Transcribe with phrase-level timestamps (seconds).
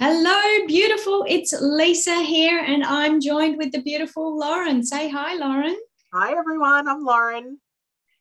[0.00, 1.24] Hello, beautiful.
[1.28, 4.82] It's Lesa here, and I'm joined with the beautiful Lauren.
[4.82, 5.76] Say hi, Lauren.
[6.12, 6.88] Hi, everyone.
[6.88, 7.60] I'm Lauren.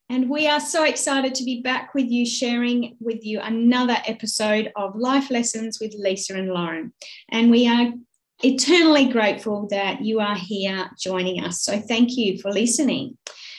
[0.08, 4.72] And we are so excited to be back with you, sharing with you another episode
[4.76, 6.94] of Life Lessons with Lesa and Lauren.
[7.32, 7.92] And we are
[8.44, 11.64] eternally grateful that you are here joining us.
[11.64, 13.18] So thank you for listening.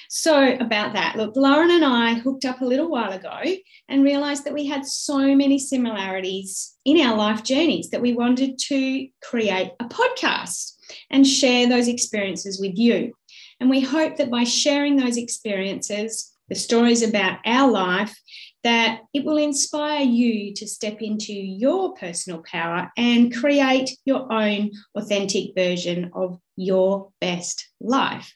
[0.09, 3.41] So, about that, look, Lauren and I hooked up a little while ago
[3.89, 8.59] and realized that we had so many similarities in our life journeys that we wanted
[8.59, 10.73] to create a podcast
[11.11, 13.13] and share those experiences with you.
[13.61, 18.15] And we hope that by sharing those experiences, the stories about our life,
[18.63, 24.71] that it will inspire you to step into your personal power and create your own
[24.95, 28.35] authentic version of your best life.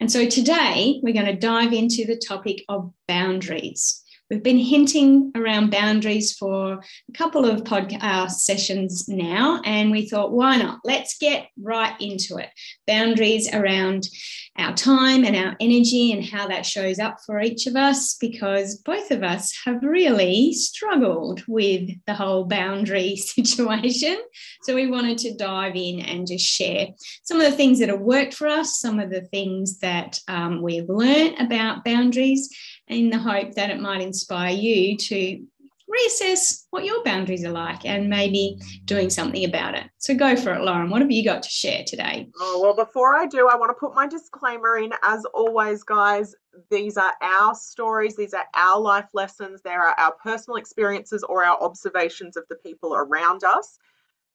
[0.00, 4.02] And so today we're going to dive into the topic of boundaries.
[4.30, 10.30] We've been hinting around boundaries for a couple of podcast sessions now, and we thought,
[10.30, 10.78] why not?
[10.84, 12.48] Let's get right into it.
[12.86, 14.08] Boundaries around
[14.56, 18.76] our time and our energy and how that shows up for each of us, because
[18.76, 24.16] both of us have really struggled with the whole boundary situation.
[24.62, 26.86] So we wanted to dive in and just share
[27.24, 30.62] some of the things that have worked for us, some of the things that um,
[30.62, 32.48] we've learned about boundaries
[32.90, 35.46] in the hope that it might inspire you to
[35.90, 39.84] reassess what your boundaries are like and maybe doing something about it.
[39.98, 40.90] So go for it, Lauren.
[40.90, 42.28] What have you got to share today?
[42.40, 44.92] Oh, well, before I do, I want to put my disclaimer in.
[45.02, 46.34] As always, guys,
[46.70, 51.44] these are our stories, these are our life lessons, there are our personal experiences or
[51.44, 53.78] our observations of the people around us.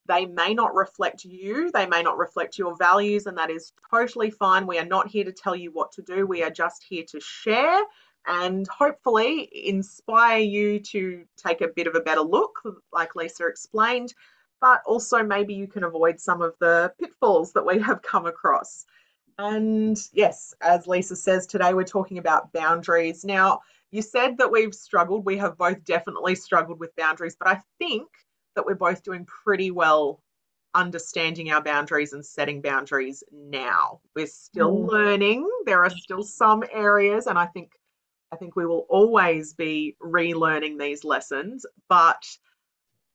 [0.08, 4.30] They may not reflect you, they may not reflect your values, and that is totally
[4.30, 4.68] fine.
[4.68, 7.20] We are not here to tell you what to do, we are just here to
[7.20, 7.82] share
[8.28, 14.14] and hopefully inspire you to take a bit of a better look, like Lesa explained,
[14.62, 18.86] but also maybe you can avoid some of the pitfalls that we have come across.
[19.38, 23.26] And yes, as Lesa says, today we're talking about boundaries.
[23.26, 23.60] Now,
[23.92, 25.26] you said that we've struggled.
[25.26, 28.08] We have both definitely struggled with boundaries, but I think
[28.56, 30.22] that we're both doing pretty well
[30.74, 34.02] understanding our boundaries and setting boundaries now.
[34.16, 34.90] We're still mm.
[34.90, 35.50] learning.
[35.66, 37.72] There are still some areas, and I think
[38.32, 42.26] I think we will always be relearning these lessons, but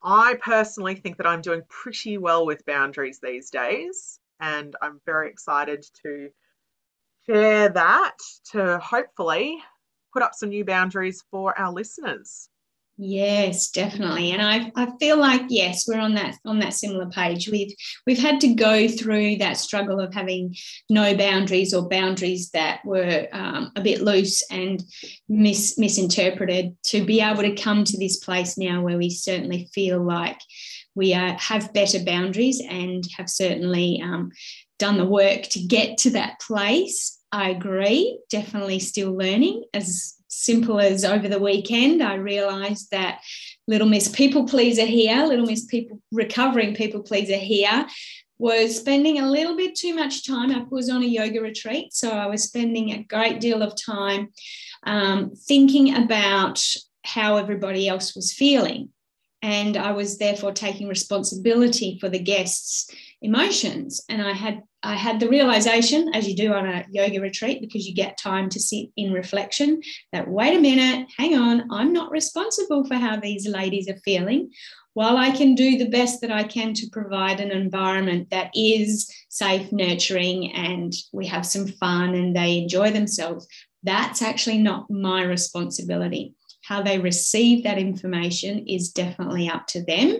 [0.02, 5.28] I personally think that I'm doing pretty well with boundaries these days, and I'm very
[5.28, 6.30] excited to
[7.26, 8.16] share that
[8.52, 9.62] to hopefully
[10.12, 12.48] put up some new boundaries for our listeners.
[13.02, 14.30] Yes, definitely.
[14.30, 17.48] And I, I feel like yes, we're on that on that similar page.
[17.48, 17.74] We've
[18.06, 20.54] we've had to go through that struggle of having
[20.90, 24.84] no boundaries or boundaries that were um, a bit loose and
[25.30, 30.04] mis, misinterpreted to be able to come to this place now where we certainly feel
[30.04, 30.38] like
[30.94, 34.30] we are, have better boundaries and have certainly um,
[34.78, 37.18] done the work to get to that place.
[37.32, 43.20] I agree, definitely still learning as simple as over the weekend, I realised that
[43.66, 47.86] Little Miss People Pleaser here, Little Miss People Recovering People Pleaser here,
[48.38, 50.50] was spending a little bit too much time.
[50.50, 54.30] I was on a yoga retreat, so I was spending a great deal of time
[54.84, 56.64] um, thinking about
[57.04, 58.88] how everybody else was feeling.
[59.42, 62.90] And I was therefore taking responsibility for the guests'
[63.22, 64.02] emotions.
[64.08, 67.86] And I had I had the realization, as you do on a yoga retreat, because
[67.86, 69.82] you get time to sit in reflection,
[70.12, 74.50] that wait a minute, hang on, I'm not responsible for how these ladies are feeling.
[74.94, 79.14] While I can do the best that I can to provide an environment that is
[79.28, 83.46] safe, nurturing, and we have some fun and they enjoy themselves,
[83.82, 86.34] that's actually not my responsibility.
[86.62, 90.18] How they receive that information is definitely up to them.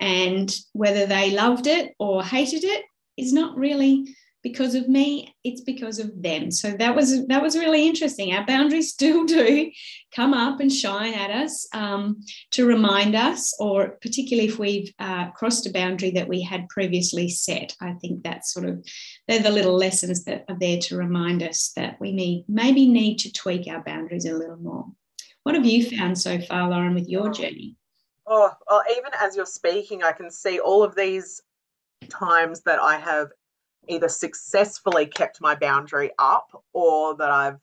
[0.00, 2.84] And whether they loved it or hated it
[3.16, 6.50] is not really because of me it's because of them.
[6.50, 8.32] So that was that was really interesting.
[8.32, 9.72] Our boundaries still do
[10.14, 12.20] come up and shine at us um,
[12.52, 17.28] to remind us or particularly if we've uh, crossed a boundary that we had previously
[17.28, 17.74] set.
[17.80, 18.86] I think that's sort of
[19.26, 23.18] they're the little lessons that are there to remind us that we need maybe need
[23.20, 24.86] to tweak our boundaries a little more.
[25.42, 27.76] What have you found so far lauren with your journey
[28.26, 31.42] oh well even as you're speaking i can see all of these
[32.08, 33.30] times that I have
[33.88, 37.58] either successfully kept my boundary up or that I've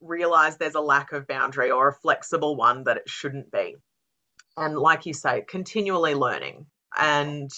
[0.00, 3.76] realized there's a lack of boundary or a flexible one that it shouldn't be.
[4.56, 6.66] And like you say, continually learning.
[6.98, 7.50] And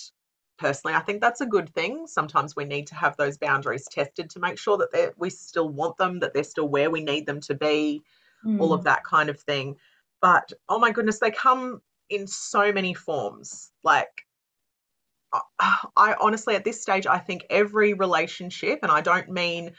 [0.58, 2.06] personally, I think that's a good thing.
[2.06, 5.96] Sometimes we need to have those boundaries tested to make sure that we still want
[5.96, 8.02] them, that they're still where we need them to be,
[8.44, 8.60] mm.
[8.60, 8.84] all of mm.
[8.84, 9.76] that kind of thing.
[10.20, 13.70] But oh my goodness, they come in so many forms.
[13.82, 14.26] Like
[15.96, 19.72] I honestly, at this stage, I think every relationship, and I don't mean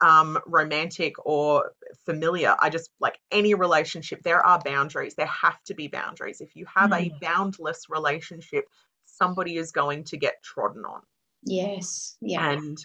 [0.00, 1.72] um, romantic or
[2.04, 2.56] familiar.
[2.60, 5.14] I just like any relationship, there are boundaries.
[5.14, 6.40] There have to be boundaries.
[6.40, 7.06] If you have mm.
[7.06, 8.64] a boundless relationship,
[9.06, 11.02] somebody is going to get trodden on.
[11.42, 12.16] Yes.
[12.20, 12.50] Yeah.
[12.50, 12.78] And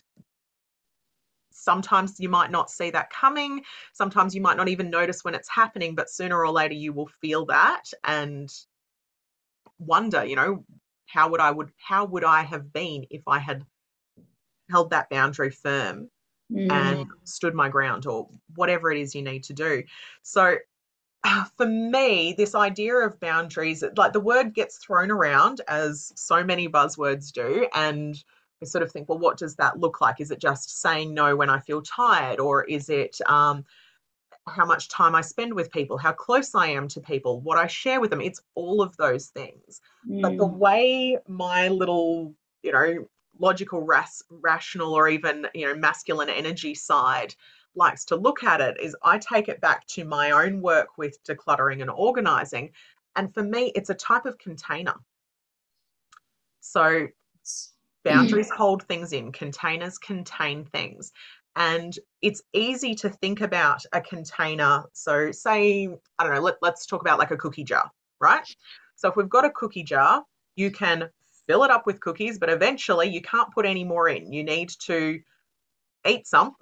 [1.51, 3.63] sometimes you might not see that coming.
[3.93, 7.09] Sometimes you might not even notice when it's happening, but sooner or later you will
[7.21, 8.49] feel that and
[9.79, 10.65] wonder, you know,
[11.07, 13.65] how would I would how would I have been if I had
[14.69, 16.09] held that boundary firm
[16.51, 16.71] mm.
[16.71, 19.83] and stood my ground or whatever it is you need to do.
[20.23, 20.57] So
[21.57, 26.67] for me, this idea of boundaries, like the word gets thrown around as so many
[26.67, 27.67] buzzwords do.
[27.73, 28.21] And
[28.61, 30.21] we sort of think, well, what does that look like?
[30.21, 32.39] Is it just saying no when I feel tired?
[32.39, 33.65] Or is it um,
[34.47, 37.67] how much time I spend with people, how close I am to people, what I
[37.67, 38.21] share with them?
[38.21, 39.81] It's all of those things.
[40.07, 40.21] Mm.
[40.21, 40.57] But the mm.
[40.57, 43.07] way my little, you know,
[43.39, 47.35] logical, ras- rational, or even you know masculine energy side
[47.75, 51.21] likes to look at it is I take it back to my own work with
[51.23, 52.71] decluttering and organizing,
[53.15, 54.95] and for me, it's a type of container.
[56.61, 57.07] So
[58.03, 58.55] boundaries mm.
[58.55, 61.11] hold things in, containers contain things.
[61.55, 64.83] And it's easy to think about a container.
[64.93, 65.87] So, say,
[66.19, 68.45] I don't know, let, let's talk about like a cookie jar, right?
[68.95, 70.23] So, if we've got a cookie jar,
[70.55, 71.09] you can
[71.47, 74.33] fill it up with cookies, but eventually you can't put any more in.
[74.33, 75.19] You need to
[76.05, 76.55] eat some,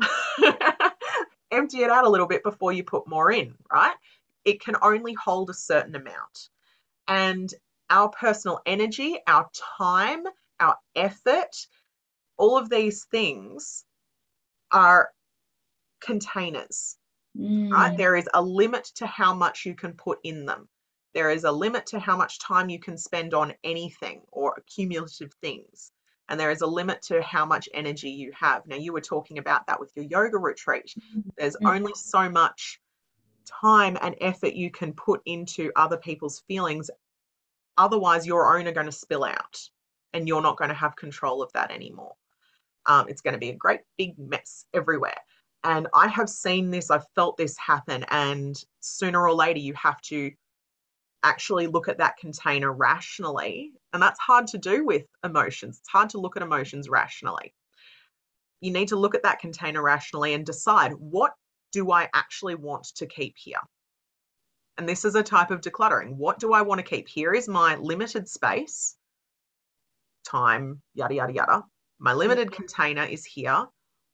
[1.52, 3.96] empty it out a little bit before you put more in, right?
[4.46, 6.50] It can only hold a certain amount.
[7.08, 7.54] And
[7.90, 10.24] our personal energy, our time,
[10.60, 11.68] our effort,
[12.38, 13.86] all of these things
[14.74, 15.12] are
[16.02, 16.98] containers,
[17.38, 17.72] mm.
[17.72, 17.98] right?
[17.98, 20.68] There is a limit to how much you can put in them.
[21.14, 25.32] There is a limit to how much time you can spend on anything or cumulative
[25.42, 25.92] things.
[26.30, 28.66] And there is a limit to how much energy you have.
[28.66, 30.94] Now, you were talking about that with your yoga retreat.
[31.38, 31.68] There's mm-hmm.
[31.68, 32.80] only so much
[33.46, 36.90] time and effort you can put into other people's feelings.
[37.78, 39.60] Otherwise, your own are going to spill out
[40.14, 42.16] and you're not going to have control of that anymore.
[42.86, 45.18] Um, it's going to be a great big mess everywhere.
[45.64, 48.06] And I have seen this, I've felt this happen.
[48.10, 50.32] And sooner or later, you have to
[51.24, 53.72] actually look at that container rationally.
[53.94, 55.80] And that's hard to do with emotions.
[55.80, 57.54] It's hard to look at emotions rationally.
[58.60, 61.34] You need to look at that container rationally and decide what
[61.72, 63.60] do I actually want to keep here?
[64.78, 66.16] And this is a type of decluttering.
[66.16, 67.08] What do I want to keep?
[67.08, 68.96] Here is my limited space,
[70.26, 71.64] time, yada, yada, yada.
[72.04, 73.66] My limited container is here.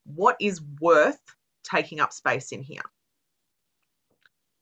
[0.05, 1.19] What is worth
[1.63, 2.83] taking up space in here?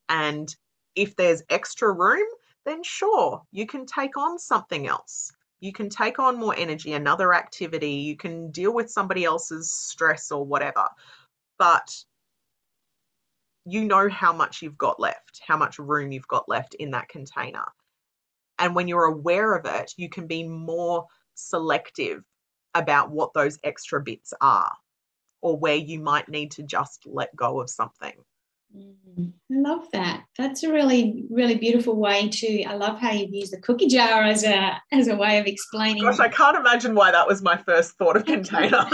[0.07, 0.55] And
[0.95, 2.25] if there's extra room,
[2.63, 5.33] then sure, you can take on something else.
[5.59, 10.31] You can take on more energy, another activity, you can deal with somebody else's stress
[10.31, 10.87] or whatever.
[11.59, 12.05] But
[13.65, 17.09] you know how much you've got left, how much room you've got left in that
[17.09, 17.65] container.
[18.57, 22.23] And when you're aware of it, you can be more selective
[22.73, 24.71] about what those extra bits are
[25.41, 28.13] or where you might need to just let go of something.
[28.75, 30.23] I love that.
[30.37, 32.63] That's a really, really beautiful way to.
[32.63, 36.03] I love how you've used the cookie jar as a as a way of explaining.
[36.03, 38.85] Gosh, I can't imagine why that was my first thought of container.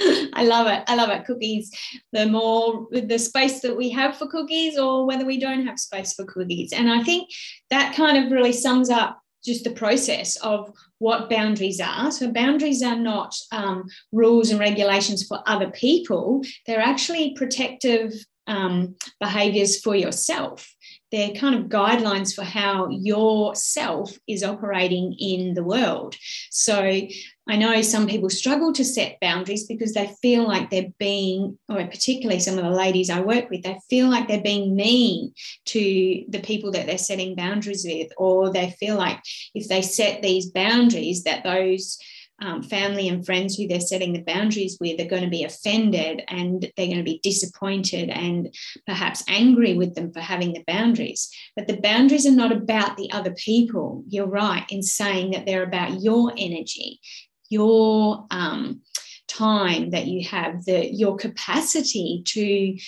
[0.00, 0.84] I love it.
[0.86, 1.24] I love it.
[1.24, 1.72] Cookies.
[2.12, 6.12] The more the space that we have for cookies, or whether we don't have space
[6.12, 7.30] for cookies, and I think
[7.70, 12.10] that kind of really sums up just the process of what boundaries are.
[12.10, 18.12] So, boundaries are not um, rules and regulations for other people, they're actually protective
[18.46, 20.66] um, behaviors for yourself
[21.10, 26.14] they're kind of guidelines for how yourself is operating in the world.
[26.50, 27.00] So
[27.48, 31.76] I know some people struggle to set boundaries because they feel like they're being, or
[31.86, 35.32] particularly some of the ladies I work with, they feel like they're being mean
[35.66, 39.20] to the people that they're setting boundaries with, or they feel like
[39.54, 41.98] if they set these boundaries, that those
[42.40, 46.22] um, family and friends who they're setting the boundaries with are going to be offended
[46.28, 48.54] and they're going to be disappointed and
[48.86, 51.30] perhaps angry with them for having the boundaries.
[51.56, 54.04] But the boundaries are not about the other people.
[54.08, 57.00] You're right in saying that they're about your energy,
[57.48, 58.82] your um,
[59.28, 62.78] time that you have, the, your capacity to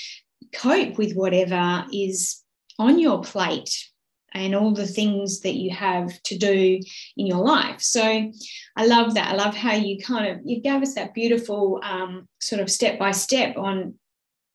[0.57, 2.43] cope with whatever is
[2.79, 3.91] on your plate
[4.33, 6.81] and all the things that you have to do
[7.17, 7.81] in your life.
[7.81, 8.31] So
[8.77, 9.33] I love that.
[9.33, 12.99] I love how you kind of you gave us that beautiful um, sort of step
[12.99, 13.95] by step on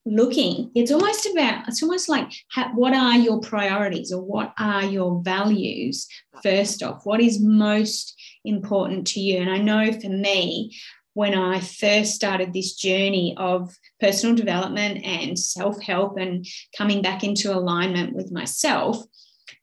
[0.08, 2.32] looking it's almost about it's almost like
[2.76, 6.08] what are your priorities or what are your values
[6.44, 9.40] first off what is most important to you.
[9.40, 10.76] And i know for me
[11.14, 16.46] when i first started this journey of personal development and self-help and
[16.78, 18.98] coming back into alignment with myself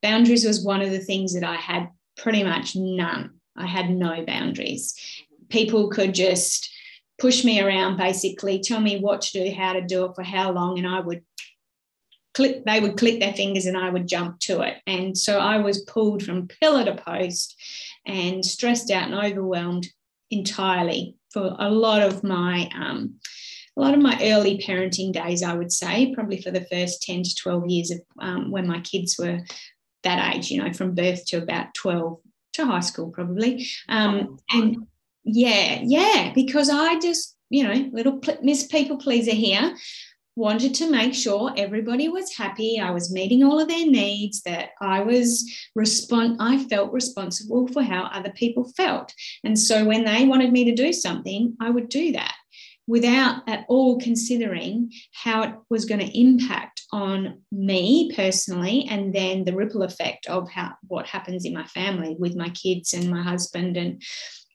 [0.00, 3.30] boundaries was one of the things that i had pretty much none.
[3.56, 4.94] I had no boundaries.
[5.48, 6.70] People could just
[7.18, 10.52] push me around basically, tell me what to do, how to do it, for how
[10.52, 11.22] long, and I would
[12.34, 14.78] click, they would click their fingers and I would jump to it.
[14.86, 17.54] And so I was pulled from pillar to post
[18.06, 19.86] and stressed out and overwhelmed
[20.30, 23.14] entirely for a lot of my um,
[23.76, 27.22] a lot of my early parenting days, I would say, probably for the first 10
[27.22, 29.40] to 12 years of um, when my kids were
[30.02, 32.18] that age, you know, from birth to about 12
[32.54, 33.66] to high school, probably.
[33.88, 34.86] Um, and
[35.24, 39.74] yeah, yeah, because I just, you know, little Miss People Pleaser here,
[40.36, 42.80] wanted to make sure everybody was happy.
[42.80, 47.82] I was meeting all of their needs, that I was respond I felt responsible for
[47.82, 49.12] how other people felt.
[49.44, 52.34] And so when they wanted me to do something, I would do that
[52.86, 59.44] without at all considering how it was going to impact on me personally and then
[59.44, 63.22] the ripple effect of how what happens in my family with my kids and my
[63.22, 64.02] husband and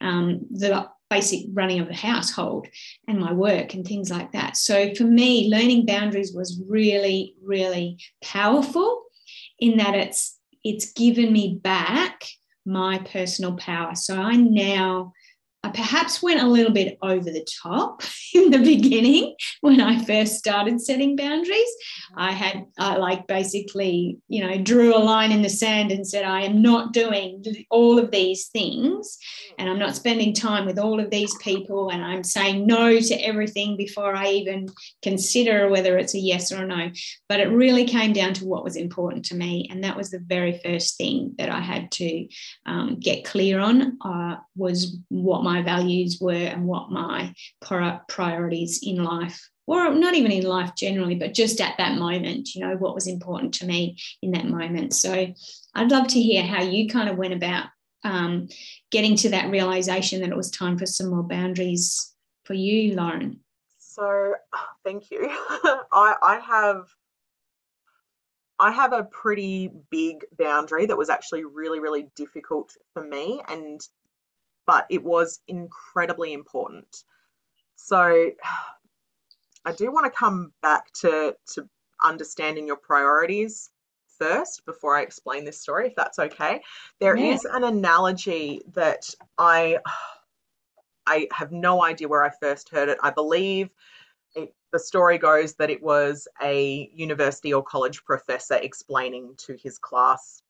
[0.01, 2.67] um, the basic running of the household
[3.07, 4.57] and my work and things like that.
[4.57, 9.03] So for me, learning boundaries was really, really powerful
[9.59, 12.25] in that it's it's given me back
[12.65, 13.95] my personal power.
[13.95, 15.13] So I now
[15.63, 18.01] I perhaps went a little bit over the top
[18.33, 21.51] in the beginning when I first started setting boundaries.
[21.51, 22.19] Mm-hmm.
[22.19, 26.23] I had, I like basically, you know, drew a line in the sand and said,
[26.23, 29.17] I am not doing all of these things
[29.57, 33.15] and I'm not spending time with all of these people and I'm saying no to
[33.15, 34.67] everything before I even
[35.01, 36.91] consider whether it's a yes or a no.
[37.27, 39.67] But it really came down to what was important to me.
[39.71, 42.27] And that was the very first thing that I had to
[42.65, 49.01] um, get clear on uh, was what my values were and what my priorities in
[49.01, 52.95] life or not even in life generally, but just at that moment, you know, what
[52.95, 54.93] was important to me in that moment.
[54.93, 55.33] So
[55.75, 57.67] I'd love to hear how you kind of went about
[58.03, 58.47] um,
[58.91, 62.13] getting to that realization that it was time for some more boundaries
[62.45, 63.41] for you, Lauren.
[63.77, 64.35] So
[64.85, 65.27] thank you.
[65.29, 66.87] I, I have
[68.59, 73.79] I have a pretty big boundary that was actually really, really difficult for me and
[74.67, 77.03] but it was incredibly important.
[77.75, 78.31] So
[79.65, 81.67] I do want to come back to, to
[82.03, 83.71] understanding your priorities
[84.19, 86.61] first before I explain this story, if that's okay.
[86.99, 87.33] There yeah.
[87.33, 89.79] is an analogy that I
[91.07, 92.97] I have no idea where I first heard it.
[93.01, 93.69] I believe
[94.35, 99.77] it, the story goes that it was a university or college professor explaining to his
[99.77, 100.41] class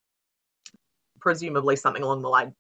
[1.28, 2.56] presumably something along the line,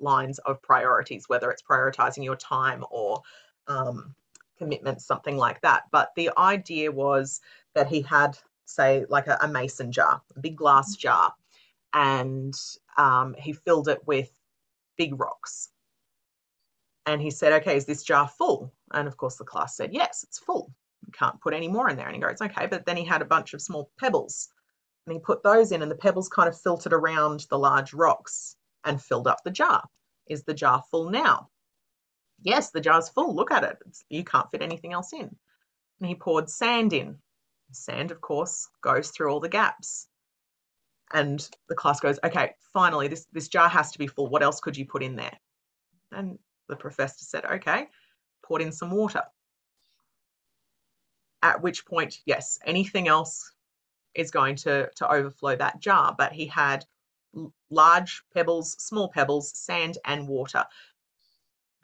[0.00, 3.22] lines of priorities, whether it's prioritizing your time or
[3.68, 4.12] um,
[4.58, 5.84] commitments, something like that.
[5.92, 7.40] But the idea was
[7.76, 11.02] that he had, say, like a, a mason jar, a big glass mm-hmm.
[11.02, 11.32] jar,
[11.94, 12.54] and
[12.96, 14.32] um, he filled it with
[14.96, 15.68] big rocks.
[17.06, 18.72] And he said, Okay, is this jar full?
[18.94, 20.72] And of course, the class said, Yes, it's full.
[21.06, 22.06] You can't put any more in there.
[22.06, 22.66] And he goes, Okay.
[22.66, 24.48] But then he had a bunch of small pebbles
[25.08, 28.56] and he put those in, and the pebbles kind of filtered around the large rocks
[28.84, 29.82] and filled up the jar.
[30.28, 31.48] Is the jar full now?
[32.42, 33.34] Yes, the jar's full.
[33.34, 33.78] Look at it.
[34.10, 35.34] You can't fit anything else in.
[36.00, 37.16] And he poured sand in.
[37.72, 40.08] Sand, of course, goes through all the gaps.
[41.12, 44.28] And the class goes, okay, finally, this, this jar has to be full.
[44.28, 45.36] What else could you put in there?
[46.12, 46.38] And
[46.68, 47.86] the professor said, okay,
[48.44, 49.22] poured in some water.
[51.42, 53.52] At which point, yes, anything else
[54.18, 56.14] is going to, to overflow that jar.
[56.16, 56.84] But he had
[57.70, 60.64] large pebbles, small pebbles, sand, and water.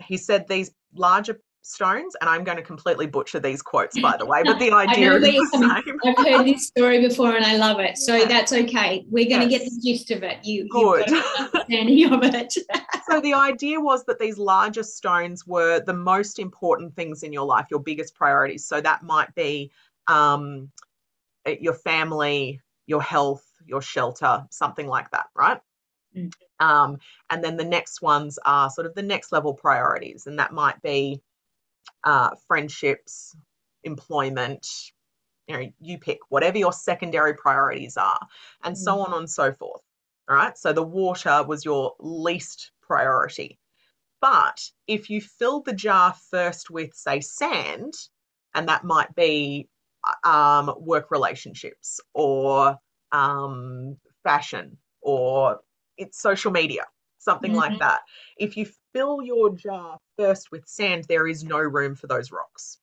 [0.01, 4.27] He said these larger stones, and I'm going to completely butcher these quotes, by the
[4.27, 5.99] way, but the idea is the same.
[6.05, 7.97] I've heard this story before, and I love it.
[7.97, 8.27] So yeah.
[8.27, 9.05] that's okay.
[9.09, 9.63] We're going yes.
[9.63, 10.45] to get the gist of it.
[10.45, 11.09] You, Good.
[11.39, 12.53] understanding of it.
[13.11, 17.47] so the idea was that these larger stones were the most important things in your
[17.47, 18.67] life, your biggest priorities.
[18.67, 19.71] So that might be
[20.07, 20.71] um,
[21.47, 25.61] your family, your health, your shelter, something like that, right?
[26.17, 26.33] Mm.
[26.61, 26.99] Um,
[27.31, 30.81] and then the next ones are sort of the next level priorities, and that might
[30.83, 31.21] be
[32.05, 33.37] uh, friendships,
[33.83, 34.67] employment,
[35.47, 38.21] you know, you pick whatever your secondary priorities are,
[38.63, 38.79] and mm.
[38.79, 39.83] so on and so forth.
[40.29, 40.57] All right.
[40.57, 43.59] So the water was your least priority.
[44.21, 47.93] But if you fill the jar first with, say, sand,
[48.55, 49.69] and that might be
[50.25, 52.79] um, work relationships or
[53.13, 55.61] um, fashion or
[55.97, 56.85] it's social media,
[57.19, 57.73] something mm-hmm.
[57.73, 58.01] like that.
[58.37, 62.79] If you fill your jar first with sand, there is no room for those rocks.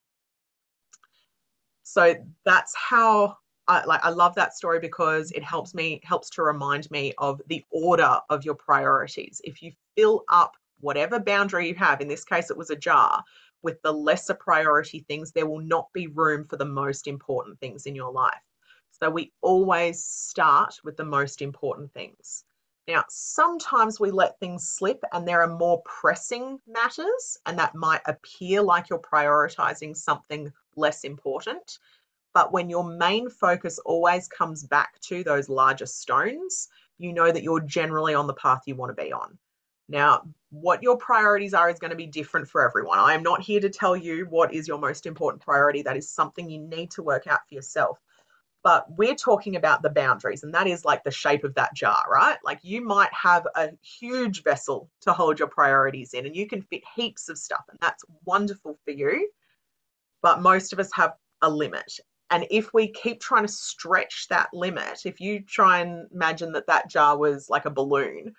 [1.83, 3.37] So that's how
[3.67, 7.41] I like I love that story because it helps me helps to remind me of
[7.47, 9.41] the order of your priorities.
[9.43, 13.23] If you fill up whatever boundary you have, in this case it was a jar,
[13.63, 17.85] with the lesser priority things, there will not be room for the most important things
[17.85, 18.41] in your life.
[18.91, 22.43] So we always start with the most important things.
[22.87, 28.01] Now, sometimes we let things slip and there are more pressing matters, and that might
[28.05, 31.79] appear like you're prioritizing something less important.
[32.33, 37.43] But when your main focus always comes back to those larger stones, you know that
[37.43, 39.37] you're generally on the path you want to be on.
[39.91, 42.97] Now, what your priorities are is going to be different for everyone.
[42.97, 45.81] I am not here to tell you what is your most important priority.
[45.81, 47.99] That is something you need to work out for yourself.
[48.63, 52.05] But we're talking about the boundaries, and that is like the shape of that jar,
[52.09, 52.37] right?
[52.43, 56.61] Like you might have a huge vessel to hold your priorities in, and you can
[56.61, 59.29] fit heaps of stuff, and that's wonderful for you.
[60.21, 61.99] But most of us have a limit.
[62.29, 66.67] And if we keep trying to stretch that limit, if you try and imagine that
[66.67, 68.35] that jar was like a balloon,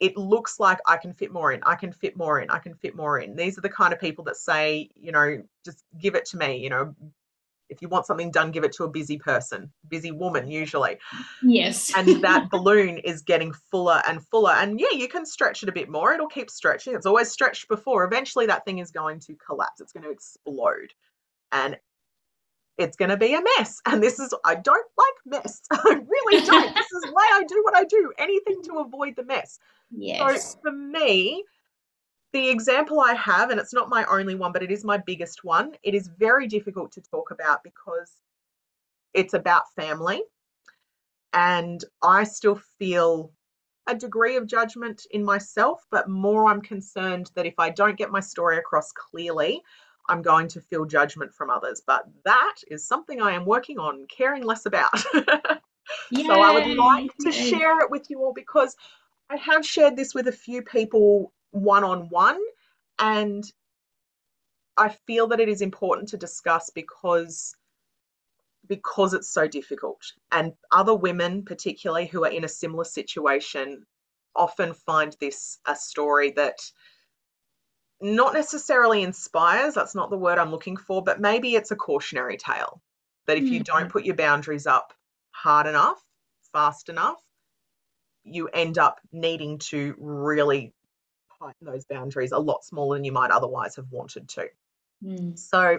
[0.00, 2.74] it looks like I can fit more in, I can fit more in, I can
[2.74, 3.36] fit more in.
[3.36, 6.56] These are the kind of people that say, you know, just give it to me,
[6.56, 6.94] you know,
[7.68, 10.98] if you want something done, give it to a busy person, busy woman usually.
[11.42, 11.92] Yes.
[11.94, 14.52] and that balloon is getting fuller and fuller.
[14.52, 16.12] And yeah, you can stretch it a bit more.
[16.12, 16.94] It'll keep stretching.
[16.94, 18.04] It's always stretched before.
[18.04, 19.80] Eventually, that thing is going to collapse.
[19.80, 20.92] It's going to explode.
[21.52, 21.78] And
[22.76, 23.80] it's going to be a mess.
[23.86, 25.62] And this is, I don't like mess.
[25.70, 26.74] I really don't.
[26.74, 29.60] this is why I do what I do, anything to avoid the mess.
[29.90, 30.52] Yes.
[30.52, 31.44] So for me,
[32.32, 35.44] the example I have, and it's not my only one, but it is my biggest
[35.44, 38.12] one, it is very difficult to talk about because
[39.14, 40.22] it's about family.
[41.32, 43.32] And I still feel
[43.86, 48.10] a degree of judgment in myself, but more I'm concerned that if I don't get
[48.10, 49.62] my story across clearly,
[50.08, 51.82] I'm going to feel judgment from others.
[51.84, 54.98] But that is something I am working on caring less about.
[54.98, 55.20] so
[56.30, 58.76] I would like to share it with you all because
[59.30, 62.40] I have shared this with a few people one on one,
[62.98, 63.44] and
[64.76, 67.54] I feel that it is important to discuss because
[68.66, 70.00] because it's so difficult.
[70.30, 73.84] And other women, particularly who are in a similar situation,
[74.36, 76.58] often find this a story that
[78.00, 82.36] not necessarily inspires, that's not the word I'm looking for, but maybe it's a cautionary
[82.36, 82.80] tale
[83.26, 83.90] that if you don't mm-hmm.
[83.90, 84.92] put your boundaries up
[85.32, 86.00] hard enough,
[86.52, 87.20] fast enough,
[88.24, 90.72] you end up needing to really
[91.38, 94.48] tighten those boundaries a lot smaller than you might otherwise have wanted to.
[95.04, 95.38] Mm.
[95.38, 95.78] So,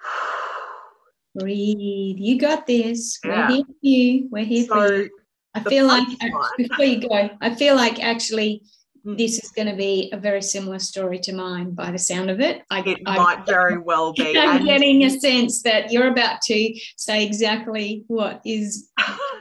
[1.34, 2.16] breathe.
[2.18, 3.18] You got this.
[3.24, 3.48] Yeah.
[3.48, 4.28] We're here for you.
[4.30, 5.10] We're here so for you.
[5.54, 6.06] I feel like
[6.56, 8.62] before you go, I feel like actually
[9.06, 9.16] mm.
[9.18, 12.40] this is going to be a very similar story to mine by the sound of
[12.40, 12.62] it.
[12.70, 14.38] I, it I, might very well be.
[14.38, 18.90] I'm and getting a sense that you're about to say exactly what is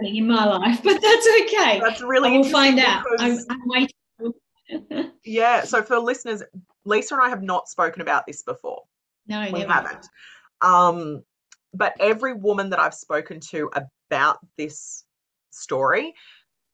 [0.00, 1.80] happening in my life, but that's okay.
[1.80, 2.30] That's really.
[2.30, 3.04] We'll find out.
[3.18, 3.90] I'm, I'm waiting
[5.24, 5.64] yeah.
[5.64, 6.42] So for listeners,
[6.84, 8.82] Lesa and I have not spoken about this before.
[9.26, 9.72] No, we never.
[9.72, 10.06] haven't.
[10.60, 11.22] Um,
[11.72, 13.70] but every woman that I've spoken to
[14.10, 15.04] about this
[15.50, 16.14] story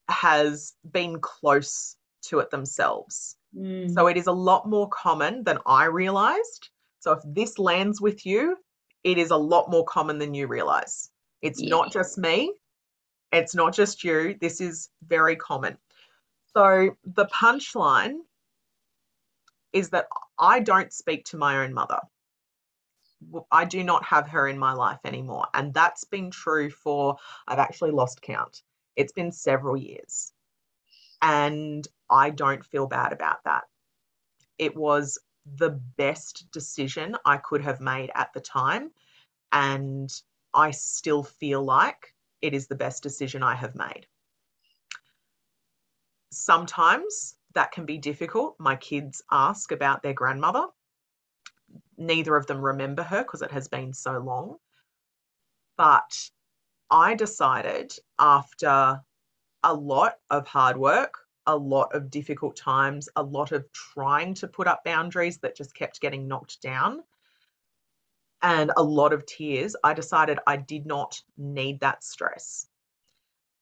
[0.08, 3.36] has been close to it themselves.
[3.56, 3.92] Mm.
[3.92, 6.70] So it is a lot more common than I realized.
[7.00, 8.56] So if this lands with you,
[9.04, 11.10] it is a lot more common than you realize.
[11.42, 11.70] It's yeah.
[11.70, 12.52] not just me,
[13.32, 14.36] it's not just you.
[14.40, 15.78] This is very common.
[16.56, 18.18] So the punchline
[19.72, 20.06] is that
[20.38, 22.00] I don't speak to my own mother.
[23.50, 25.46] I do not have her in my life anymore.
[25.54, 28.62] And that's been true for, I've actually lost count.
[28.94, 30.32] It's been several years.
[31.20, 33.64] And I don't feel bad about that.
[34.58, 35.18] It was
[35.56, 38.90] the best decision I could have made at the time.
[39.52, 40.10] And
[40.54, 44.06] I still feel like it is the best decision I have made
[46.36, 48.56] sometimes that can be difficult.
[48.58, 50.66] My kids ask about their grandmother.
[51.96, 54.56] Neither of them remember her because it has been so long.
[55.76, 56.30] But
[56.90, 59.00] I decided after
[59.62, 61.14] a lot of hard work,
[61.46, 65.74] a lot of difficult times, a lot of trying to put up boundaries that just
[65.74, 67.02] kept getting knocked down,
[68.42, 72.68] and a lot of tears, I decided I did not need that stress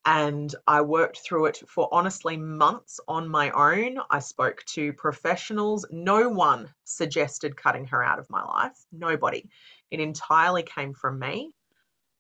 [0.06, 3.98] and I worked through it for honestly months on my own.
[4.10, 5.86] I spoke to professionals.
[5.90, 8.76] No one suggested cutting her out of my life.
[8.92, 9.48] Nobody.
[9.90, 11.52] It entirely came from me.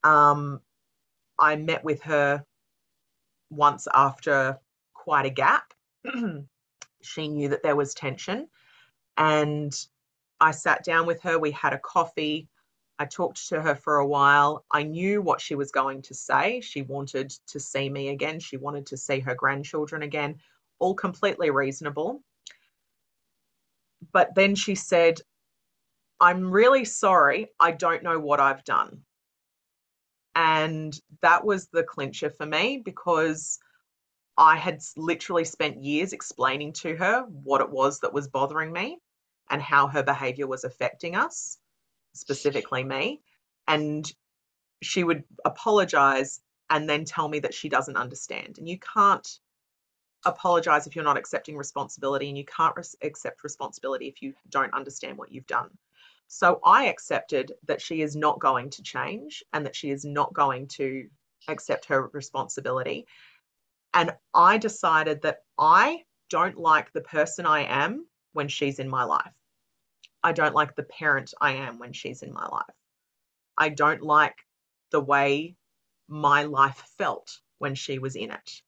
[0.02, 0.60] Um,
[1.38, 2.44] I met with her
[3.50, 4.58] once after
[4.94, 5.74] quite a gap.
[7.02, 8.48] she knew that there was tension.
[9.18, 9.74] And
[10.40, 11.38] I sat down with her.
[11.38, 12.48] We had a coffee.
[12.98, 14.64] I talked to her for a while.
[14.70, 16.60] I knew what she was going to say.
[16.60, 18.40] She wanted to see me again.
[18.40, 20.36] She wanted to see her grandchildren again,
[20.78, 22.22] all completely reasonable.
[24.12, 25.20] But then she said,
[26.20, 27.48] I'm really sorry.
[27.58, 29.02] I don't know what I've done.
[30.36, 33.58] And that was the clincher for me because
[34.36, 38.98] I had literally spent years explaining to her what it was that was bothering me
[39.50, 41.58] and how her behavior was affecting us,
[42.14, 43.20] specifically me.
[43.68, 44.10] And
[44.82, 48.58] she would apologize and then tell me that she doesn't understand.
[48.58, 49.28] And you can't
[50.24, 54.72] apologize if you're not accepting responsibility, and you can't res- accept responsibility if you don't
[54.74, 55.70] understand what you've done.
[56.28, 60.32] So I accepted that she is not going to change and that she is not
[60.32, 61.06] going to
[61.48, 63.06] accept her responsibility.
[63.92, 69.04] And I decided that I don't like the person I am when she's in my
[69.04, 69.32] life.
[70.22, 72.76] I don't like the parent I am when she's in my life.
[73.56, 74.36] I don't like
[74.90, 75.56] the way
[76.08, 78.62] my life felt when she was in it.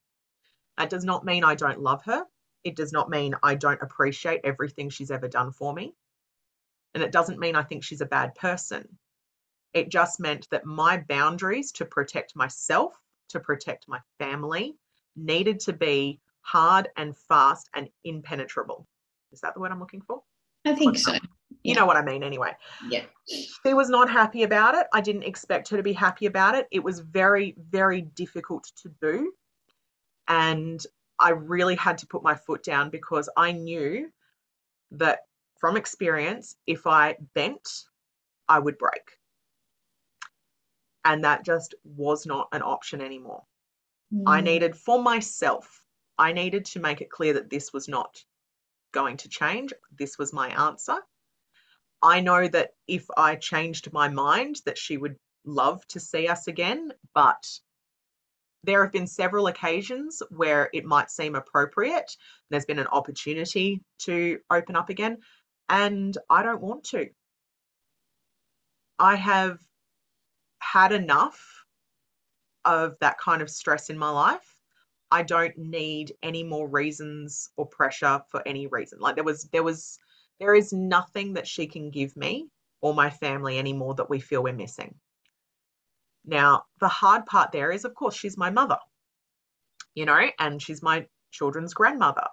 [0.78, 2.24] That does not mean I don't love her.
[2.64, 5.94] It does not mean I don't appreciate everything she's ever done for me.
[6.94, 8.98] And it doesn't mean I think she's a bad person.
[9.72, 12.94] It just meant that my boundaries to protect myself,
[13.28, 14.76] to protect my family,
[15.14, 18.86] needed to be hard and fast and impenetrable.
[19.36, 20.22] Is that the word I'm looking for?
[20.64, 21.12] I think so.
[21.62, 22.52] You know what I mean, anyway.
[22.88, 23.02] Yeah.
[23.28, 24.86] She was not happy about it.
[24.94, 26.66] I didn't expect her to be happy about it.
[26.70, 29.30] It was very, very difficult to do.
[30.26, 30.80] And
[31.20, 34.10] I really had to put my foot down because I knew
[34.92, 35.20] that
[35.60, 37.68] from experience, if I bent,
[38.48, 39.18] I would break.
[41.04, 43.42] And that just was not an option anymore.
[44.14, 44.22] Mm.
[44.26, 45.84] I needed for myself,
[46.18, 48.24] I needed to make it clear that this was not
[48.96, 49.74] going to change.
[49.98, 50.96] This was my answer.
[52.02, 56.48] I know that if I changed my mind, that she would love to see us
[56.48, 57.44] again, but
[58.64, 62.10] there have been several occasions where it might seem appropriate.
[62.48, 65.18] There's been an opportunity to open up again,
[65.68, 67.10] and I don't want to.
[68.98, 69.58] I have
[70.58, 71.38] had enough
[72.64, 74.55] of that kind of stress in my life.
[75.10, 78.98] I don't need any more reasons or pressure for any reason.
[79.00, 79.98] Like there was there was
[80.40, 82.48] there is nothing that she can give me
[82.80, 84.94] or my family anymore that we feel we're missing.
[86.24, 88.78] Now, the hard part there is of course she's my mother.
[89.94, 92.26] You know, and she's my children's grandmother.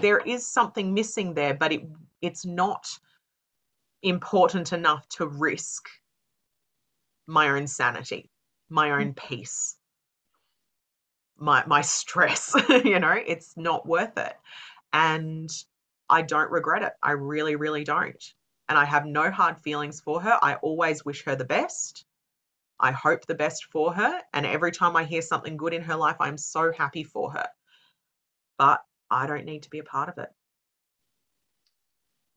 [0.00, 1.82] There is something missing there, but it
[2.22, 2.86] it's not
[4.02, 5.88] important enough to risk
[7.26, 8.30] my own sanity
[8.68, 9.16] my own mm.
[9.16, 9.75] peace
[11.38, 14.34] my my stress you know it's not worth it.
[14.92, 15.50] And
[16.08, 16.92] i don't regret it.
[17.02, 18.22] I really really don't.
[18.68, 20.38] And i have no hard feelings for her.
[20.42, 22.04] I always wish her the best.
[22.78, 24.20] I hope the best for her.
[24.32, 27.48] And every time i hear something good in her life i'm so happy for her.
[28.58, 30.30] But i don't need to be a part of it.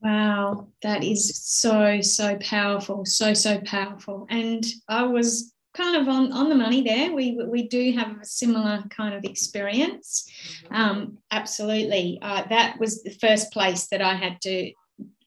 [0.02, 4.26] Wow, that is so, so powerful, so, so powerful.
[4.30, 7.12] And I was kind of on, on the money there.
[7.12, 10.28] We, we do have a similar kind of experience.
[10.64, 10.74] Mm-hmm.
[10.74, 12.18] Um, absolutely.
[12.20, 14.72] Uh, that was the first place that I had to,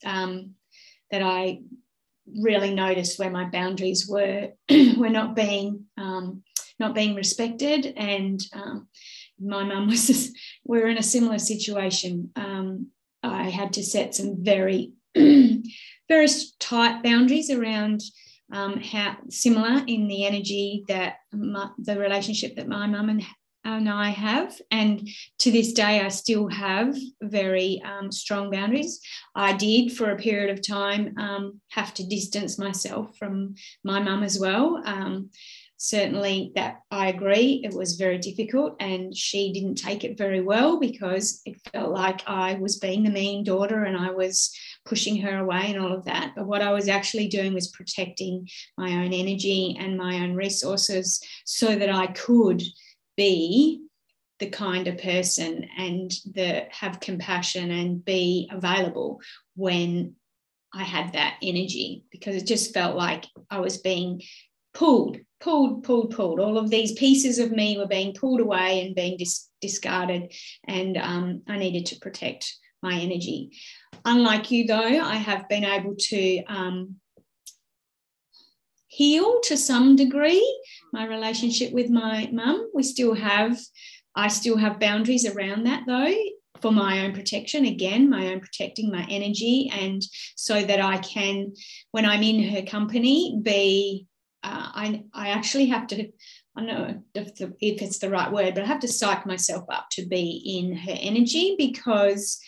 [0.05, 0.51] um,
[1.11, 1.61] that I
[2.39, 4.51] really noticed where my boundaries were,
[4.97, 6.43] were not being, um,
[6.79, 7.93] not being respected.
[7.95, 8.87] And um,
[9.39, 12.31] my mum was, just, we are in a similar situation.
[12.35, 12.87] Um,
[13.21, 16.27] I had to set some very, very
[16.59, 18.01] tight boundaries around
[18.53, 23.25] um, how similar in the energy that my, the relationship that my mum and,
[23.65, 24.59] and I have.
[24.71, 28.99] And to this day, I still have very um, strong boundaries.
[29.35, 34.23] I did for a period of time um, have to distance myself from my mum
[34.23, 34.81] as well.
[35.77, 40.79] Certainly that I agree it was very difficult and she didn't take it very well
[40.79, 44.55] because it felt like I was being the mean daughter and I was
[44.85, 46.33] pushing her away and all of that.
[46.35, 51.21] But what I was actually doing was protecting my own energy and my own resources
[51.45, 52.63] so that I could
[53.17, 53.81] be
[54.39, 59.21] the kind of person and the have compassion and be available
[59.55, 60.15] when
[60.73, 64.21] I had that energy because it just felt like I was being
[64.73, 66.39] pulled, pulled, pulled, pulled.
[66.39, 70.33] All of these pieces of me were being pulled away and being dis- discarded,
[70.67, 73.51] and um, I needed to protect my energy.
[74.05, 76.95] Unlike you, though, I have been able to um,
[78.87, 80.45] heal to some degree
[80.91, 82.69] my relationship with my mum.
[82.73, 83.59] We still have,
[84.15, 86.13] I still have boundaries around that though
[86.61, 90.01] for my own protection again my own protecting my energy and
[90.37, 91.51] so that i can
[91.91, 94.07] when i'm in her company be
[94.43, 96.09] uh, I, I actually have to
[96.55, 99.25] I don't know if, the, if it's the right word, but I have to psych
[99.25, 102.39] myself up to be in her energy because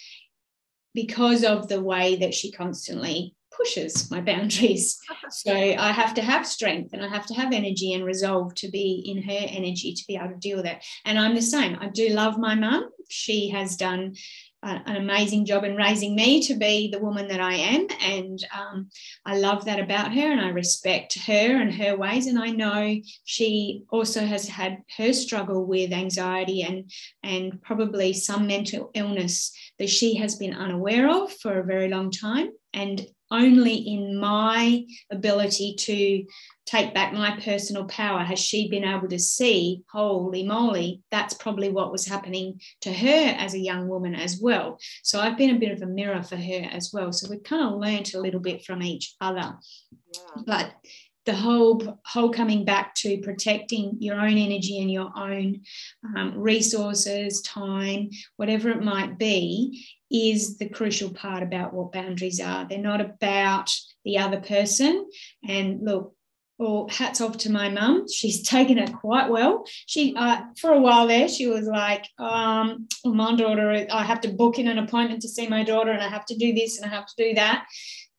[0.93, 4.99] because of the way that she constantly pushes my boundaries.
[5.29, 8.69] So I have to have strength and I have to have energy and resolve to
[8.69, 10.83] be in her energy to be able to deal with that.
[11.03, 11.77] And I'm the same.
[11.81, 12.89] I do love my mum.
[13.09, 14.15] She has done
[14.65, 17.87] an amazing job in raising me to be the woman that I am.
[18.01, 18.89] And um,
[19.25, 22.27] I love that about her and I respect her and her ways.
[22.27, 26.91] And I know she also has had her struggle with anxiety and,
[27.23, 32.09] and probably some mental illness that she has been unaware of for a very long
[32.09, 32.49] time.
[32.73, 36.25] And only in my ability to
[36.65, 41.69] take back my personal power has she been able to see holy moly that's probably
[41.69, 44.77] what was happening to her as a young woman as well.
[45.03, 47.11] So i've been a bit of a mirror for her as well.
[47.11, 49.55] So we've kind of learnt a little bit from each other.
[50.13, 50.41] Yeah.
[50.45, 50.71] but
[51.25, 55.61] the whole whole coming back to protecting your own energy and your own
[56.15, 62.67] um, resources time whatever it might be is the crucial part about what boundaries are
[62.67, 63.71] they're not about
[64.03, 65.05] the other person
[65.47, 66.15] and look
[66.57, 68.05] well, hats off to my mum.
[68.11, 69.65] She's taken it quite well.
[69.87, 74.29] She, uh, for a while there, she was like, um, my daughter, I have to
[74.29, 76.89] book in an appointment to see my daughter and I have to do this and
[76.89, 77.65] I have to do that.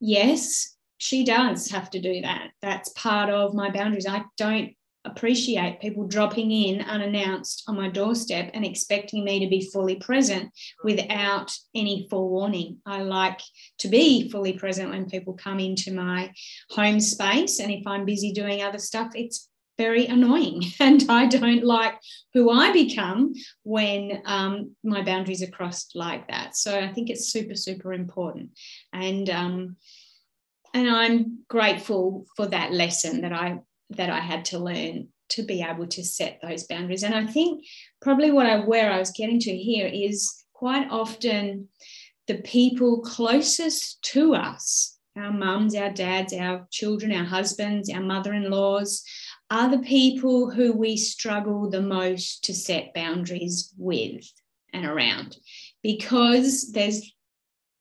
[0.01, 2.51] Yes, she does have to do that.
[2.63, 4.07] That's part of my boundaries.
[4.07, 4.73] I don't
[5.07, 10.51] appreciate people dropping in unannounced on my doorstep and expecting me to be fully present
[10.83, 12.79] without any forewarning.
[12.85, 13.41] I like
[13.79, 16.33] to be fully present when people come into my
[16.71, 17.61] home space.
[17.61, 20.63] And if I'm busy doing other stuff, it's very annoying.
[20.81, 21.95] And I don't like
[22.35, 26.57] who I become when um, my boundaries are crossed like that.
[26.57, 28.51] So I think it's super, super important.
[28.93, 29.77] And, um,
[30.77, 33.61] and I'm grateful for that lesson that I
[33.91, 37.03] that I had to learn to be able to set those boundaries.
[37.03, 37.65] And I think
[38.03, 41.69] probably what I where I was getting to here is quite often
[42.27, 49.03] the people closest to us, our mums, our dads, our children, our husbands, our mother-in-laws,
[49.51, 54.31] are the people who we struggle the most to set boundaries with
[54.75, 55.39] and around
[55.83, 57.16] because there's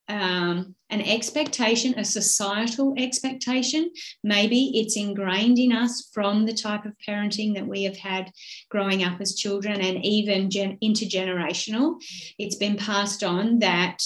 [0.07, 3.91] um, an expectation, a societal expectation.
[4.23, 8.31] Maybe it's ingrained in us from the type of parenting that we have had
[8.69, 11.95] growing up as children and even gen- intergenerational.
[12.37, 14.03] It's been passed on that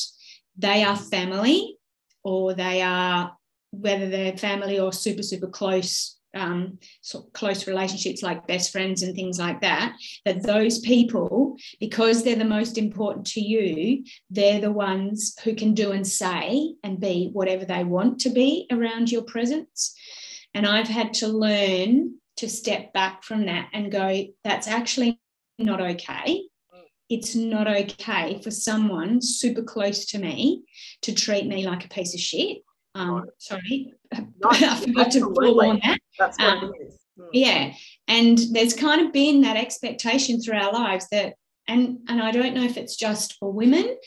[0.58, 1.78] they are family
[2.24, 3.36] or they are,
[3.72, 9.02] whether they're family or super, super close um, sort of close relationships like best friends
[9.02, 14.62] and things like that, that those people, because they're the most important to you, they're
[14.62, 19.12] the ones who can do and say and be whatever they want to be around
[19.12, 19.96] your presence.
[20.54, 25.20] And I've had to learn to step back from that and go, that's actually
[25.58, 26.44] not okay.
[27.10, 30.64] It's not okay for someone super close to me
[31.02, 32.60] to treat me like a piece of shit
[32.96, 33.30] um, right.
[33.38, 36.00] Sorry, I forgot to pull on that.
[36.18, 36.98] That's what um, it is.
[37.20, 37.30] Mm.
[37.34, 37.74] Yeah,
[38.08, 41.36] and there's kind of been that expectation through our lives that,
[41.68, 43.98] and and I don't know if it's just for women,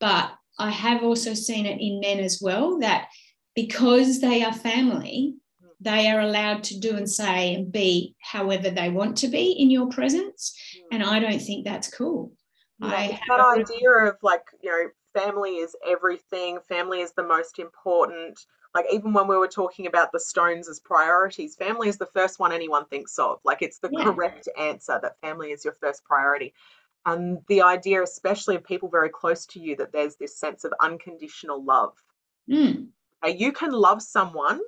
[0.00, 3.08] but I have also seen it in men as well that
[3.54, 5.68] because they are family, mm.
[5.80, 9.70] they are allowed to do and say and be however they want to be in
[9.70, 10.80] your presence, mm.
[10.92, 12.32] and I don't think that's cool.
[12.80, 18.46] That idea of like you know family is everything, family is the most important.
[18.74, 22.38] Like, even when we were talking about the stones as priorities, family is the first
[22.38, 23.38] one anyone thinks of.
[23.44, 24.04] Like, it's the yeah.
[24.04, 26.54] correct answer that family is your first priority.
[27.04, 30.72] And the idea, especially of people very close to you, that there's this sense of
[30.80, 31.94] unconditional love.
[32.48, 32.88] Mm.
[33.26, 34.60] You can love someone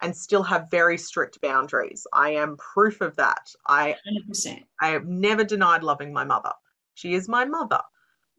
[0.00, 2.06] and still have very strict boundaries.
[2.12, 3.50] I am proof of that.
[3.66, 3.96] I
[4.30, 4.62] 100%.
[4.80, 6.52] I have never denied loving my mother.
[6.94, 7.80] She is my mother.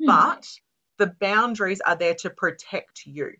[0.01, 0.05] Mm.
[0.05, 0.45] But
[0.99, 3.31] the boundaries are there to protect you.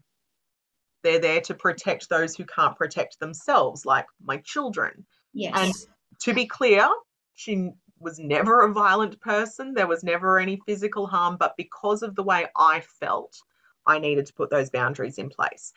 [1.04, 5.06] They're there to protect those who can't protect themselves, like my children.
[5.34, 5.54] Yes.
[5.56, 5.74] And
[6.22, 6.89] to be clear,
[7.36, 9.74] she was never a violent person.
[9.74, 13.38] There was never any physical harm, but because of the way I felt,
[13.86, 15.74] I needed to put those boundaries in place.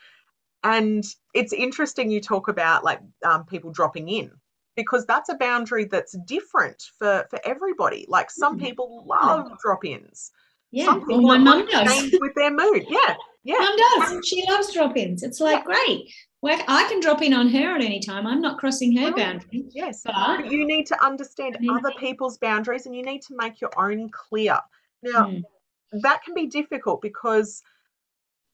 [0.65, 4.31] And it's interesting you talk about like um, people dropping in
[4.77, 8.07] because that's a boundary that's different for for everybody.
[8.09, 8.63] Like some mm.
[8.63, 10.31] people love drop-ins.
[10.73, 12.15] Yeah, Some well, my mum does.
[12.21, 12.87] with their mood.
[12.89, 13.57] Yeah, yeah.
[13.59, 14.27] Mum does.
[14.27, 15.23] She loves drop-ins.
[15.23, 15.65] It's like yeah.
[15.65, 16.15] great.
[16.41, 18.27] well, I can drop in on her at any time.
[18.27, 19.65] I'm not crossing her boundary.
[19.71, 20.03] Yes.
[20.05, 24.09] But you need to understand other people's boundaries and you need to make your own
[24.11, 24.59] clear.
[25.03, 25.43] Now, mm.
[25.93, 27.63] that can be difficult because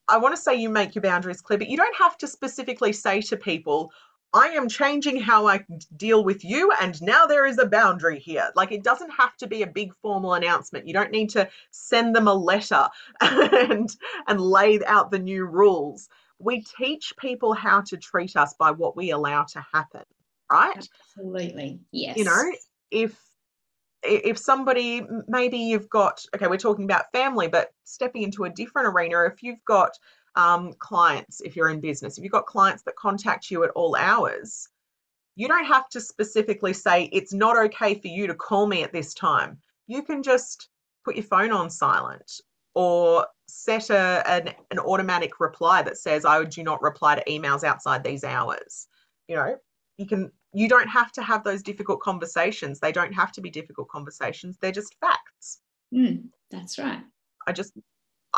[0.09, 2.92] I want to say you make your boundaries clear, but you don't have to specifically
[2.92, 3.92] say to people,
[4.35, 5.64] I am changing how I
[5.97, 8.51] deal with you, and now there is a boundary here.
[8.55, 10.87] Like it doesn't have to be a big formal announcement.
[10.87, 12.88] You don't need to send them a letter
[13.21, 13.88] and
[14.27, 18.97] and lay out the new rules we teach people how to treat us by what
[18.97, 20.03] we allow to happen
[20.51, 22.53] right absolutely yes you know
[22.91, 23.19] if
[24.03, 28.88] if somebody maybe you've got okay we're talking about family but stepping into a different
[28.88, 29.91] arena if you've got
[30.38, 32.16] um, clients if you're in business.
[32.16, 34.68] If you've got clients that contact you at all hours
[35.38, 38.92] you don't have to specifically say it's not okay for you to call me at
[38.92, 39.57] this time.
[39.87, 40.68] You can just
[41.05, 42.40] put your phone on silent
[42.74, 47.62] or set a, an, an automatic reply that says i do not reply to emails
[47.62, 48.88] outside these hours.
[49.29, 49.57] You know
[49.96, 52.81] you can you don't have to have those difficult conversations.
[52.81, 54.59] They don't have to be difficult conversations.
[54.61, 55.61] They're just facts.
[55.94, 57.03] Mm, that's right.
[57.46, 57.74] I just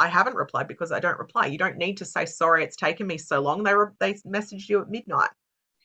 [0.01, 1.47] i haven't replied because i don't reply.
[1.47, 3.63] You don't need to say sorry it's taken me so long.
[3.63, 5.31] They re- they messaged you at midnight.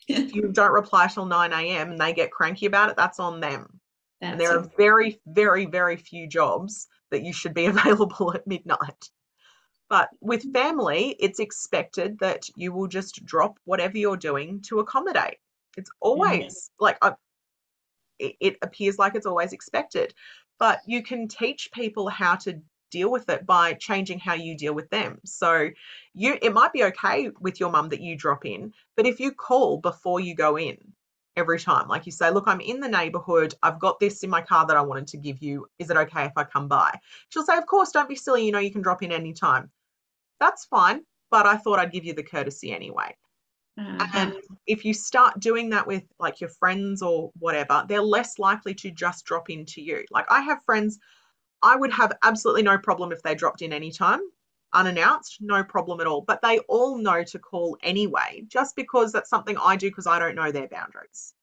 [0.08, 3.40] If you don't reply till 9 a.m and they get cranky about it that's on
[3.40, 3.80] them.
[4.22, 8.48] That's and there are very very very few jobs that you should be available at
[8.48, 9.10] midnight.
[9.88, 15.38] But with family, it's expected that you will just drop whatever you're doing to accommodate.
[15.78, 16.84] It's always mm-hmm.
[16.84, 16.98] like
[18.20, 20.14] it, it appears like it's always expected,
[20.60, 22.62] but you can teach people how to
[22.98, 25.20] deal with it by changing how you deal with them.
[25.26, 25.70] So
[26.14, 29.32] you it might be okay with your mum that you drop in, but if you
[29.32, 30.78] call before you go in,
[31.36, 31.88] every time.
[31.88, 33.54] Like you say, look, I'm in the neighborhood.
[33.62, 35.68] I've got this in my car that I wanted to give you.
[35.80, 36.98] Is it okay if I come by?
[37.30, 38.46] She'll say, Of course, don't be silly.
[38.46, 39.70] You know, you can drop in anytime.
[40.40, 41.02] That's fine.
[41.32, 43.16] But I thought I'd give you the courtesy anyway.
[43.78, 44.08] Uh-huh.
[44.14, 44.34] And
[44.68, 48.92] if you start doing that with like your friends or whatever, they're less likely to
[48.92, 50.06] just drop into you.
[50.12, 50.98] Like I have friends,
[51.66, 54.22] I would have absolutely no problem if they dropped in anytime
[54.76, 56.22] unannounced, no problem at all.
[56.22, 60.20] But they all know to call anyway, just because that's something I do because I
[60.20, 61.34] don't know their boundaries.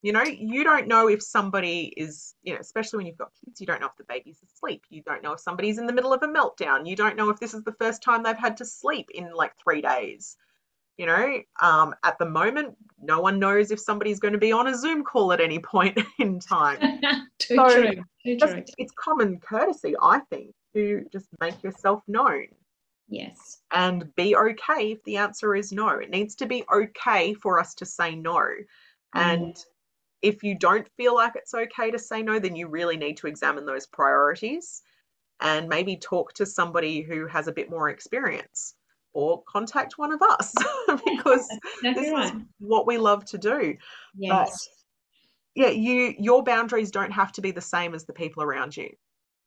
[0.00, 3.60] You know, you don't know if somebody is, you know, especially when you've got kids,
[3.60, 4.82] you don't know if the baby's asleep.
[4.88, 6.88] You don't know if somebody's in the middle of a meltdown.
[6.88, 9.52] You don't know if this is the first time they've had to sleep in like
[9.62, 10.36] three days.
[10.98, 14.68] You know, um, at the moment, no one knows if somebody's going to be on
[14.68, 17.00] a Zoom call at any point in time.
[17.38, 18.04] Too so true.
[18.24, 18.64] Too true.
[18.78, 22.46] It's common courtesy, I think, to just make yourself known.
[23.08, 23.58] Yes.
[23.72, 25.88] And be okay if the answer is no.
[25.88, 28.36] It needs to be okay for us to say no.
[28.36, 28.64] Mm.
[29.14, 29.64] And
[30.22, 33.26] if you don't feel like it's okay to say no, then you really need to
[33.26, 34.82] examine those priorities
[35.40, 38.74] and maybe talk to somebody who has a bit more experience
[39.12, 40.54] or contact one of us
[40.86, 41.48] because
[41.82, 42.34] this right.
[42.34, 43.76] is what we love to do.
[44.16, 44.68] Yes.
[45.54, 48.76] But yeah, you your boundaries don't have to be the same as the people around
[48.76, 48.90] you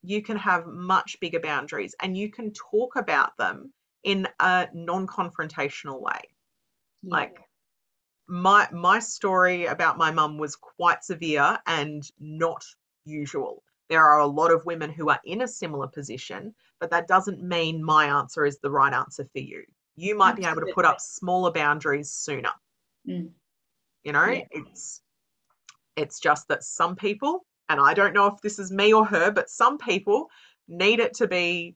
[0.05, 3.73] you can have much bigger boundaries and you can talk about them
[4.03, 6.21] in a non-confrontational way
[7.01, 7.15] yeah.
[7.15, 7.37] like
[8.27, 12.63] my my story about my mum was quite severe and not
[13.03, 17.07] usual there are a lot of women who are in a similar position but that
[17.07, 19.63] doesn't mean my answer is the right answer for you
[19.95, 20.53] you might Absolutely.
[20.53, 22.51] be able to put up smaller boundaries sooner
[23.07, 23.29] mm.
[24.03, 24.43] you know yeah.
[24.51, 25.01] it's
[25.95, 29.31] it's just that some people and I don't know if this is me or her,
[29.31, 30.29] but some people
[30.67, 31.75] need it to be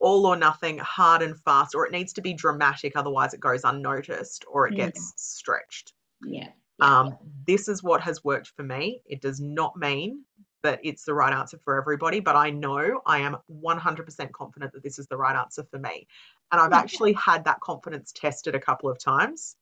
[0.00, 3.62] all or nothing, hard and fast, or it needs to be dramatic, otherwise it goes
[3.64, 5.94] unnoticed or it gets stretched.
[6.22, 6.48] Yeah.
[6.80, 9.02] Um, this is what has worked for me.
[9.06, 10.24] It does not mean
[10.64, 14.82] that it's the right answer for everybody, but I know I am 100% confident that
[14.82, 16.08] this is the right answer for me.
[16.50, 19.54] And I've actually had that confidence tested a couple of times.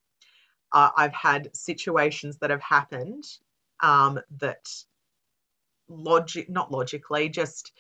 [0.73, 3.25] Uh, I've had situations that have happened
[3.81, 4.67] um, that
[5.89, 7.73] logic, not logically, just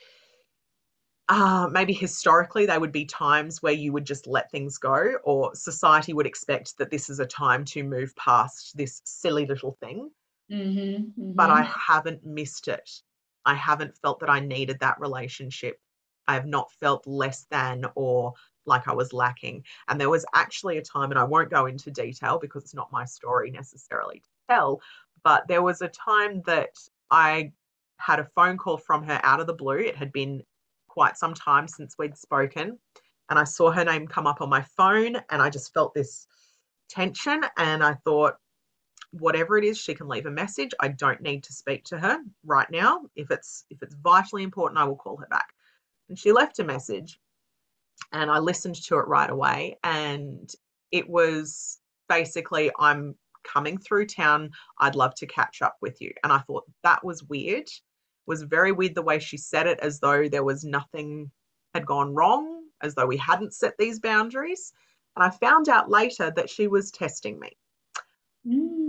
[1.28, 5.54] uh, maybe historically there would be times where you would just let things go, or
[5.54, 10.10] society would expect that this is a time to move past this silly little thing.
[10.50, 11.32] Mm-hmm, mm-hmm.
[11.32, 12.90] But I haven't missed it.
[13.44, 15.80] I haven't felt that I needed that relationship.
[16.28, 18.34] I have not felt less than or
[18.64, 19.64] like I was lacking.
[19.88, 22.92] And there was actually a time, and I won't go into detail because it's not
[22.92, 24.80] my story necessarily to tell,
[25.24, 26.70] but there was a time that
[27.10, 27.52] I
[27.98, 29.78] had a phone call from her out of the blue.
[29.78, 30.42] It had been
[30.88, 32.78] quite some time since we'd spoken.
[33.30, 36.26] And I saw her name come up on my phone and I just felt this
[36.90, 37.42] tension.
[37.56, 38.36] And I thought,
[39.12, 40.72] whatever it is, she can leave a message.
[40.80, 43.02] I don't need to speak to her right now.
[43.14, 45.54] If it's if it's vitally important, I will call her back.
[46.08, 47.18] And she left a message
[48.12, 49.78] and I listened to it right away.
[49.84, 50.52] And
[50.90, 54.50] it was basically, I'm coming through town.
[54.78, 56.12] I'd love to catch up with you.
[56.22, 57.64] And I thought that was weird.
[57.64, 57.80] It
[58.26, 61.30] was very weird the way she said it, as though there was nothing
[61.74, 64.72] had gone wrong, as though we hadn't set these boundaries.
[65.16, 67.56] And I found out later that she was testing me.
[68.46, 68.81] Mm.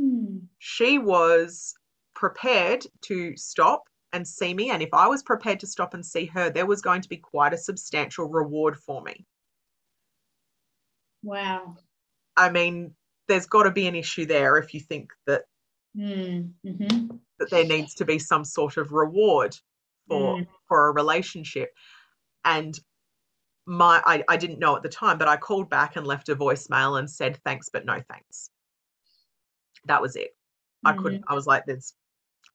[0.66, 1.76] She was
[2.16, 3.84] prepared to stop
[4.14, 4.70] and see me.
[4.70, 7.18] And if I was prepared to stop and see her, there was going to be
[7.18, 9.26] quite a substantial reward for me.
[11.22, 11.76] Wow.
[12.38, 12.96] I mean,
[13.28, 15.44] there's got to be an issue there if you think that
[15.98, 16.54] Mm.
[16.64, 19.54] hmm that there needs to be some sort of reward
[20.08, 20.48] for Mm.
[20.70, 21.74] for a relationship.
[22.46, 22.80] And
[23.66, 26.38] my I, I didn't know at the time, but I called back and left a
[26.38, 28.50] voicemail and said thanks, but no thanks.
[29.86, 30.34] That was it.
[30.86, 31.94] I couldn't, I was like, there's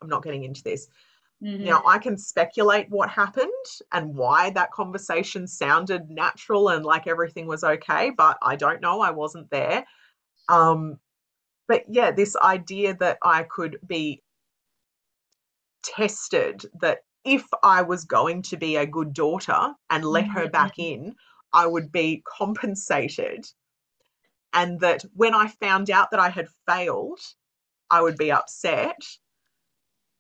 [0.02, 0.88] I'm not getting into this.
[1.42, 1.60] Mhm.
[1.64, 3.50] Now I can speculate what happened
[3.92, 9.00] and why that conversation sounded natural and like everything was okay, but I don't know.
[9.00, 9.86] I wasn't there.
[10.48, 11.00] Um,
[11.68, 14.22] but yeah, this idea that I could be
[15.82, 20.78] tested, that if I was going to be a good daughter and let her back
[20.78, 21.14] in,
[21.52, 23.46] I would be compensated.
[24.52, 27.20] And that when I found out that I had failed,
[27.90, 28.98] I would be upset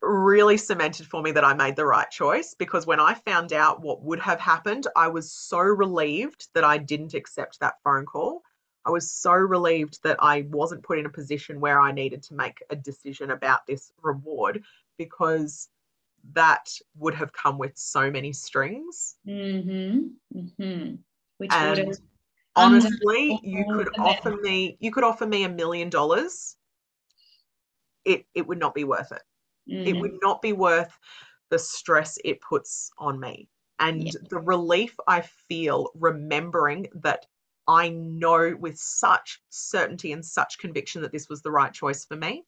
[0.00, 3.80] really cemented for me that I made the right choice because when I found out
[3.80, 8.42] what would have happened, I was so relieved that I didn't accept that phone call.
[8.84, 12.34] I was so relieved that I wasn't put in a position where I needed to
[12.34, 14.62] make a decision about this reward
[14.98, 15.68] because
[16.32, 19.16] that would have come with so many strings.
[19.26, 20.14] Mhm.
[20.34, 20.98] Mhm.
[21.38, 21.98] Which would And have
[22.54, 26.56] honestly, you could offer me you could offer me a million dollars.
[28.04, 29.22] It it would not be worth it.
[29.68, 30.00] it Mhm.
[30.00, 30.98] would not be worth
[31.50, 34.12] the stress it puts on me and Yeah.
[34.30, 37.26] the relief I feel remembering that
[37.66, 42.16] I know with such certainty and such conviction that this was the right choice for
[42.16, 42.44] me.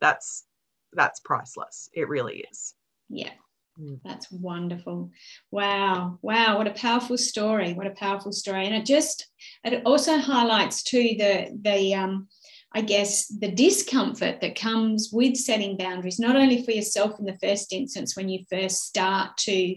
[0.00, 0.46] That's
[0.92, 1.88] that's priceless.
[1.92, 2.74] It really is.
[3.08, 3.32] Yeah.
[3.80, 4.00] Mm.
[4.04, 5.10] That's wonderful.
[5.50, 6.18] Wow.
[6.22, 6.58] Wow.
[6.58, 7.72] What a powerful story.
[7.72, 8.66] What a powerful story.
[8.66, 9.28] And it just
[9.64, 12.28] it also highlights too the the um
[12.74, 17.38] I guess the discomfort that comes with setting boundaries, not only for yourself in the
[17.40, 19.76] first instance when you first start to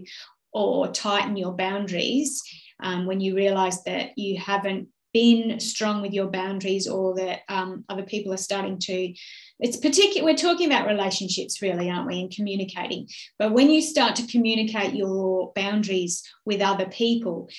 [0.52, 2.42] or tighten your boundaries,
[2.82, 7.84] um, when you realize that you haven't been strong with your boundaries or that um,
[7.90, 9.14] other people are starting to
[9.60, 13.08] it's particular we're talking about relationships really aren't we and communicating.
[13.40, 17.50] But when you start to communicate your boundaries with other people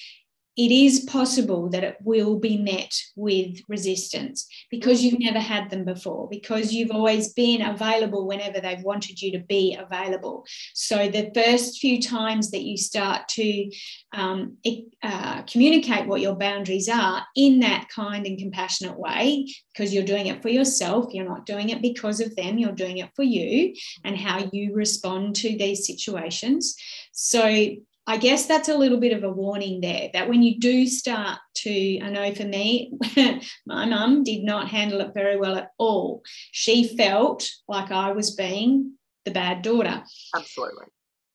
[0.58, 5.84] it is possible that it will be met with resistance because you've never had them
[5.84, 10.44] before, because you've always been available whenever they've wanted you to be available.
[10.74, 13.70] So, the first few times that you start to
[14.12, 14.56] um,
[15.00, 20.26] uh, communicate what your boundaries are in that kind and compassionate way, because you're doing
[20.26, 23.74] it for yourself, you're not doing it because of them, you're doing it for you
[24.02, 26.74] and how you respond to these situations.
[27.12, 27.76] So,
[28.08, 31.38] I guess that's a little bit of a warning there that when you do start
[31.56, 32.94] to, I know for me,
[33.66, 36.22] my mum did not handle it very well at all.
[36.52, 38.94] She felt like I was being
[39.26, 40.02] the bad daughter.
[40.34, 40.86] Absolutely.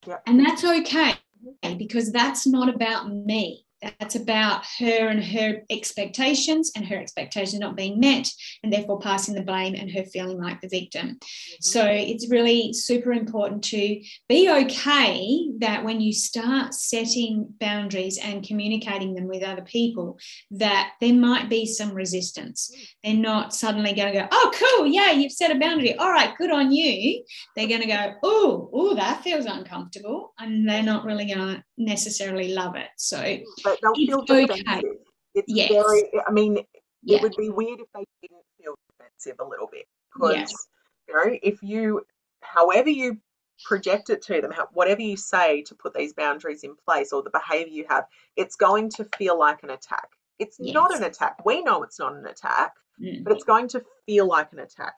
[0.04, 0.16] Yeah.
[0.26, 1.14] And that's okay
[1.78, 3.66] because that's not about me.
[3.98, 8.28] That's about her and her expectations and her expectations not being met,
[8.62, 11.08] and therefore passing the blame and her feeling like the victim.
[11.08, 11.54] Mm-hmm.
[11.60, 18.46] So it's really super important to be okay that when you start setting boundaries and
[18.46, 20.18] communicating them with other people,
[20.50, 22.74] that there might be some resistance.
[23.02, 25.94] They're not suddenly going to go, oh, cool, yeah, you've set a boundary.
[25.96, 27.24] All right, good on you.
[27.56, 30.32] They're going to go, oh, oh, that feels uncomfortable.
[30.38, 32.88] And they're not really going to necessarily love it.
[32.96, 33.18] So,
[33.62, 34.46] but they'll it's feel okay.
[34.46, 34.90] defensive.
[35.34, 35.70] It's Yes.
[35.70, 36.58] very I mean
[37.02, 37.16] Yeah.
[37.16, 40.46] it would be weird if they didn't feel defensive a little bit because Yeah.
[41.08, 42.06] you know if you
[42.42, 43.18] however you
[43.64, 47.22] project it to them how, whatever you say to put these boundaries in place or
[47.22, 48.04] the behavior you have
[48.36, 50.08] it's going to feel like an attack
[50.38, 52.72] it's not an attack we know it's not an attack
[53.02, 54.94] Mm, but it's going to feel like an attack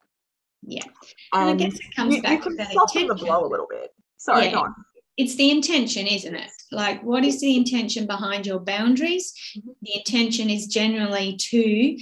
[0.61, 0.83] yeah.
[1.33, 3.47] And I guess it comes you, you back to can that soften the blow a
[3.47, 4.67] little bit sorry Yeah.
[5.17, 6.51] It's the intention, isn't it?
[6.71, 9.33] Like, what is the intention behind your boundaries?
[9.57, 9.75] Mhm.
[9.81, 11.97] The intention is generally to,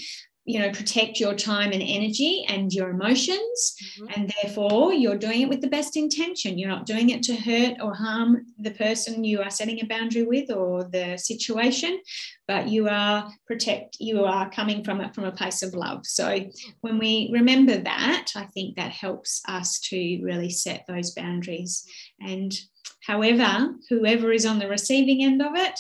[0.45, 3.75] you know, protect your time and energy and your emotions.
[3.97, 4.13] Mhm.
[4.15, 6.59] And therefore, you're doing it with the best intention.
[6.59, 10.23] You're not doing it to hurt or harm the person you are setting a boundary
[10.23, 11.99] with or the situation,
[12.47, 16.05] but you are protect, you are coming from it from a place of love.
[16.05, 16.47] So
[16.81, 21.83] when we remember that, I think that helps us to really set those boundaries.
[22.19, 22.53] And
[23.01, 25.79] however, whoever is on the receiving end of it,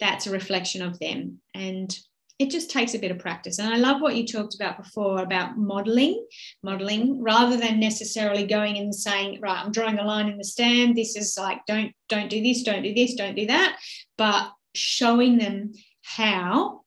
[0.00, 1.40] that's a reflection of them.
[1.54, 1.96] And
[2.42, 3.58] it just takes a bit of practice.
[3.58, 6.26] And I love what you talked about before about modeling,
[6.62, 10.96] modeling rather than necessarily going and saying, right, I'm drawing a line in the stand.
[10.96, 13.78] This is like, don't, don't do this, don't do this, don't do that.
[14.18, 15.72] But showing them
[16.02, 16.81] how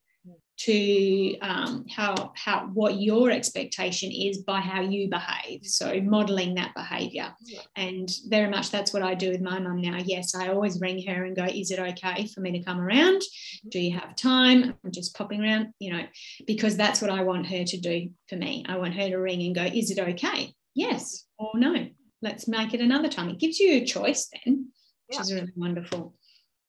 [0.58, 5.60] to um, how how what your expectation is by how you behave.
[5.64, 7.34] So modeling that behavior.
[7.44, 7.60] Yeah.
[7.76, 9.98] and very much that's what i do with my mum now.
[10.04, 13.20] Yes i always ring her and go is it okay for me to come around?
[13.20, 13.68] Mm-hmm.
[13.68, 14.74] do you have time?
[14.84, 16.04] I'm just popping around you know
[16.46, 18.64] because that's what i want her to do for me.
[18.68, 20.52] I want her to ring and go is it okay?
[20.74, 21.86] Yes or no?
[22.22, 23.28] Let's make it another time.
[23.28, 24.68] It gives you a choice then
[25.06, 25.20] which yeah.
[25.20, 26.14] is really wonderful.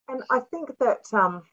[0.09, 1.43] And i think that um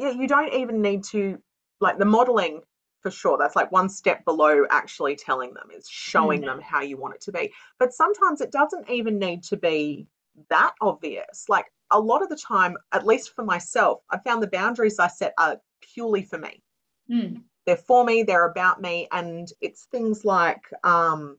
[0.00, 1.38] you don't even need to
[1.80, 2.62] like the modeling
[3.02, 3.38] for sure.
[3.38, 6.46] That's like one step below actually telling them is showing mm.
[6.46, 7.52] them how you want it to be.
[7.78, 10.06] But sometimes it doesn't even need to be
[10.48, 11.46] that obvious.
[11.48, 15.08] Like a lot of the time, at least for myself, I found the boundaries I
[15.08, 15.60] set are
[15.94, 16.62] purely for me.
[17.10, 17.42] Mm.
[17.66, 19.08] They're for me, they're about me.
[19.12, 21.38] And it's things like, um,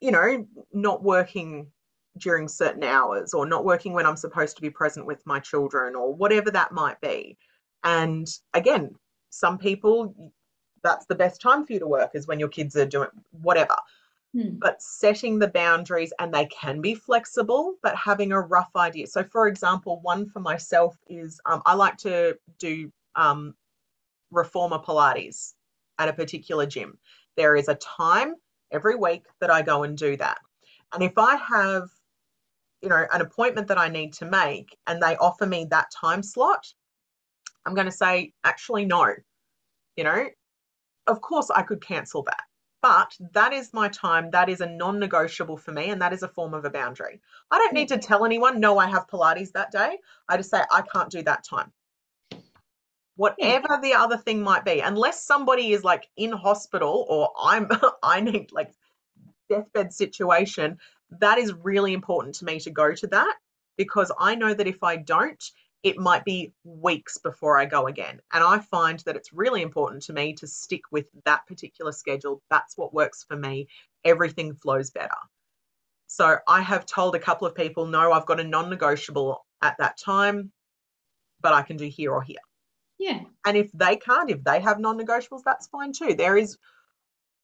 [0.00, 1.70] you know, not working
[2.18, 5.94] during certain hours or not working when I'm supposed to be present with my children
[5.94, 7.38] or whatever that might be.
[7.84, 8.94] And again,
[9.30, 10.32] some people,
[10.82, 13.76] that's the best time for you to work is when your kids are doing whatever.
[14.34, 14.56] Hmm.
[14.58, 19.06] But setting the boundaries, and they can be flexible, but having a rough idea.
[19.06, 23.54] So, for example, one for myself is um, I like to do um,
[24.30, 25.52] reformer Pilates
[25.98, 26.98] at a particular gym.
[27.36, 28.34] There is a time
[28.70, 30.38] every week that I go and do that.
[30.94, 31.88] And if I have,
[32.80, 36.22] you know, an appointment that I need to make and they offer me that time
[36.22, 36.72] slot,
[37.64, 39.14] I'm going to say, actually, no.
[39.96, 40.26] You know,
[41.06, 42.42] of course, I could cancel that,
[42.80, 44.30] but that is my time.
[44.30, 47.20] That is a non negotiable for me, and that is a form of a boundary.
[47.50, 48.06] I don't need to mm-hmm.
[48.06, 49.98] tell anyone, no, I have Pilates that day.
[50.28, 51.72] I just say, I can't do that time.
[53.16, 53.82] Whatever hmm.
[53.82, 57.68] the other thing might be, unless somebody is like in hospital or I'm,
[58.02, 58.72] I need like
[59.50, 60.78] deathbed situation,
[61.20, 63.34] that is really important to me to go to that
[63.76, 65.42] because I know that if I don't,
[65.82, 68.20] it might be weeks before I go again.
[68.32, 72.40] And I find that it's really important to me to stick with that particular schedule.
[72.50, 73.66] That's what works for me.
[74.04, 75.10] Everything flows better.
[76.06, 79.76] So I have told a couple of people, no, I've got a non negotiable at
[79.78, 80.52] that time,
[81.40, 82.36] but I can do here or here.
[82.98, 83.20] Yeah.
[83.44, 86.14] And if they can't, if they have non negotiables, that's fine too.
[86.14, 86.58] There is,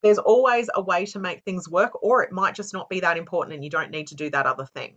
[0.02, 3.16] there's always a way to make things work, or it might just not be that
[3.16, 4.94] important and you don't need to do that other thing.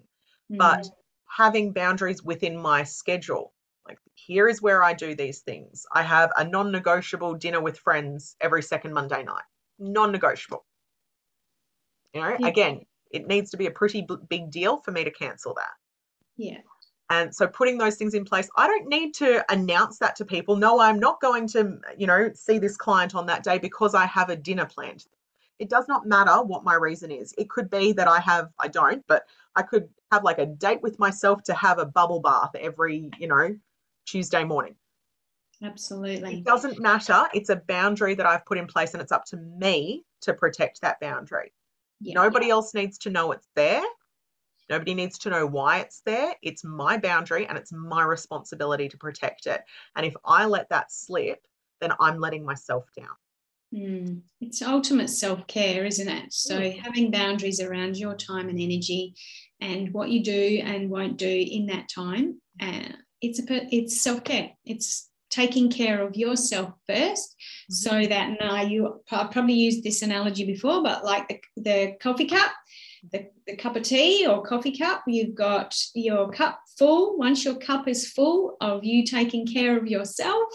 [0.52, 0.58] Mm.
[0.58, 0.89] But
[1.36, 3.54] having boundaries within my schedule.
[3.88, 5.86] Like, here is where I do these things.
[5.94, 9.44] I have a non negotiable dinner with friends every second Monday night.
[9.80, 10.66] Non negotiable.
[12.14, 12.48] You know, yeah.
[12.48, 15.72] again, it needs to be a pretty big deal for me to cancel that.
[16.38, 16.60] Yeah.
[17.10, 20.56] And so putting those things in place, I don't need to announce that to people.
[20.56, 24.06] No, I'm not going to, you know, see this client on that day because I
[24.06, 25.06] have a dinner planned.
[25.62, 27.36] It does not matter what my reason is.
[27.38, 30.82] It could be that I have, I don't, but I could have like a date
[30.82, 33.55] with myself to have a bubble bath every, you know,
[34.07, 34.76] Tuesday morning.
[35.64, 36.39] Absolutely.
[36.39, 37.28] It doesn't matter.
[37.36, 40.82] It's a boundary that I've put in place and it's up to me to protect
[40.82, 41.53] that boundary.
[41.99, 42.53] Yeah, Nobody yeah.
[42.53, 43.84] else needs to know it's there.
[44.68, 46.34] Nobody needs to know why it's there.
[46.41, 49.62] It's my boundary and it's my responsibility to protect it.
[49.95, 51.45] And if I let that slip,
[51.82, 53.16] then I'm letting myself down.
[53.74, 54.22] Mm.
[54.41, 56.34] It's ultimate self care, isn't it?
[56.34, 56.80] So, mm.
[56.80, 59.15] having boundaries around your time and energy
[59.61, 62.89] and what you do and won't do in that time, uh,
[63.22, 64.51] it's a it's self care.
[64.65, 67.74] It's taking care of yourself 1st mm-hmm.
[67.74, 72.26] so that now you I probably used this analogy before, but like the, the coffee
[72.26, 72.51] cup,
[73.11, 77.17] the, the cup of tea or coffee cup, you've got your cup full.
[77.17, 80.53] Once your cup is full of you taking care of yourself,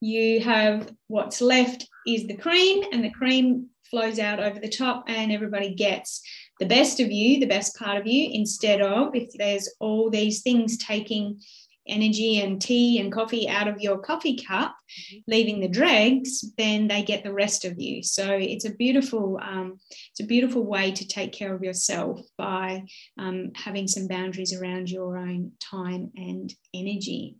[0.00, 5.04] you have what's left is the cream, and the cream flows out over the top,
[5.08, 6.22] and everybody gets
[6.60, 10.42] the best of you, the best part of you, instead of if there's all these
[10.42, 11.40] things taking
[11.86, 15.18] energy and tea and coffee out of your coffee cup, mm-hmm.
[15.26, 18.02] leaving the dregs, then they get the rest of you.
[18.02, 19.78] So it's a beautiful, um,
[20.10, 22.84] it's a beautiful way to take care of yourself by
[23.18, 27.36] um, having some boundaries around your own time and energy.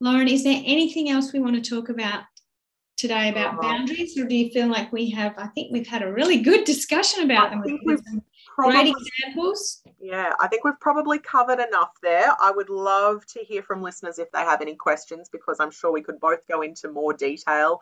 [0.00, 2.24] Lauren, is there anything else we want to talk about
[2.96, 5.34] today about uh, boundaries, or do you feel like we have?
[5.36, 7.78] I think we've had a really good discussion about I them.
[7.84, 8.02] With
[8.56, 9.82] great examples.
[10.00, 12.32] Yeah, I think we've probably covered enough there.
[12.40, 15.92] I would love to hear from listeners if they have any questions because I'm sure
[15.92, 17.80] we could both go into more detail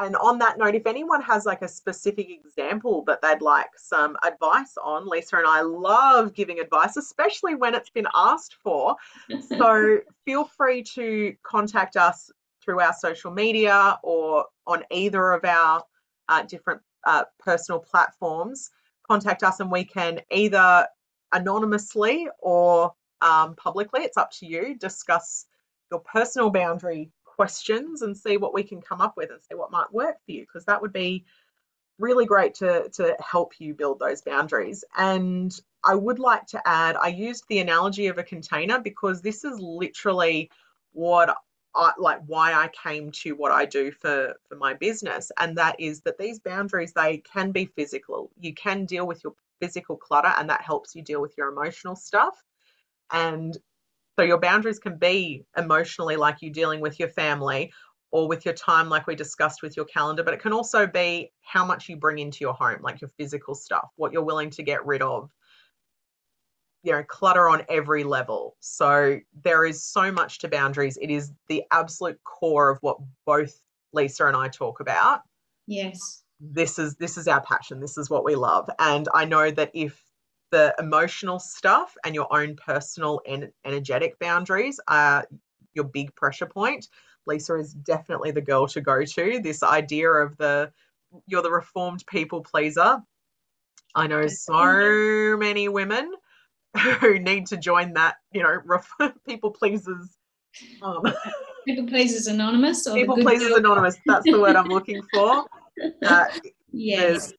[0.00, 4.16] and on that note, if anyone has like a specific example that they'd like some
[4.26, 8.96] advice on, Lesa and I love giving advice, especially when it's been asked for.
[9.58, 12.30] so feel free to contact us
[12.70, 15.82] through our social media or on either of our
[16.28, 18.70] uh, different uh, personal platforms,
[19.08, 20.86] contact us and we can either
[21.32, 22.92] anonymously or
[23.22, 25.46] um, publicly, it's up to you, discuss
[25.90, 29.72] your personal boundary questions and see what we can come up with and see what
[29.72, 31.24] might work for you because that would be
[31.98, 34.84] really great to to help you build those boundaries.
[34.96, 35.52] And
[35.82, 39.58] i would like to add i used the analogy of a container because this is
[39.58, 40.50] literally
[40.92, 41.34] what
[41.74, 45.78] I, like why I came to what I do for for my business and that
[45.78, 50.32] is that these boundaries they can be physical you can deal with your physical clutter
[50.38, 52.42] and that helps you deal with your emotional stuff
[53.12, 53.56] and
[54.18, 57.72] so your boundaries can be emotionally like you dealing with your family
[58.10, 61.32] or with your time, like we discussed with your calendar, but it can also be
[61.42, 64.62] how much you bring into your home, like your physical stuff, what you're willing to
[64.62, 65.30] get rid of.
[66.82, 68.56] You know, clutter on every level.
[68.60, 70.98] So there is so much to boundaries.
[71.00, 73.60] It is the absolute core of what both
[73.92, 75.20] Lesa and I talk about.
[75.66, 76.22] Yes.
[76.40, 77.80] This is this is our passion.
[77.80, 78.70] This is what we love.
[78.78, 80.02] And I know that if
[80.50, 85.28] the emotional stuff and your own personal and energetic boundaries are
[85.74, 86.88] your big pressure point,
[87.26, 89.40] Lesa is definitely the girl to go to.
[89.40, 90.72] This idea of the
[91.26, 92.98] you're the reformed people pleaser.
[93.94, 96.12] I know so many women
[97.00, 98.80] who need to join that, you know,
[99.26, 100.16] people pleasers.
[100.82, 101.02] Um,
[101.66, 102.86] people pleasers anonymous.
[102.86, 103.96] Or people pleasers anonymous.
[104.06, 105.46] That's the word I'm looking for.
[106.04, 106.26] Uh,
[106.72, 107.32] yes.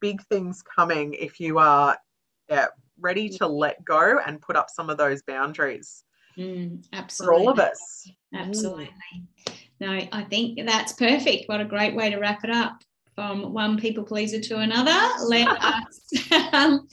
[0.00, 1.96] Big things coming if you are
[2.48, 2.66] yeah,
[2.98, 6.04] ready to let go and put up some of those boundaries.
[6.36, 7.36] Mm, absolutely.
[7.36, 8.10] For all of us.
[8.34, 8.90] Absolutely.
[9.16, 9.52] Mm.
[9.80, 11.48] No, I think that's perfect.
[11.48, 12.82] What a great way to wrap it up
[13.14, 14.98] from one people pleaser to another.
[15.26, 16.90] Let us.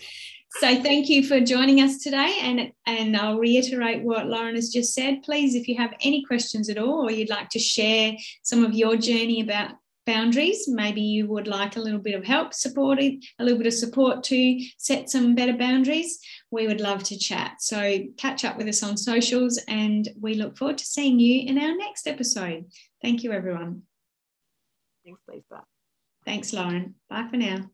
[0.57, 2.37] So thank you for joining us today.
[2.41, 5.21] And, and I'll reiterate what Lauren has just said.
[5.23, 8.73] Please, if you have any questions at all, or you'd like to share some of
[8.73, 9.71] your journey about
[10.09, 10.67] boundaries.
[10.67, 14.23] Maybe you would like a little bit of help supporting, a little bit of support
[14.23, 16.19] to set some better boundaries.
[16.49, 17.61] We would love to chat.
[17.61, 21.59] So catch up with us on socials and we look forward to seeing you in
[21.59, 22.65] our next episode.
[23.03, 23.83] Thank you, everyone.
[25.05, 25.63] Thanks, Lesa.
[26.25, 26.95] Thanks, Lauren.
[27.07, 27.69] Bye for now.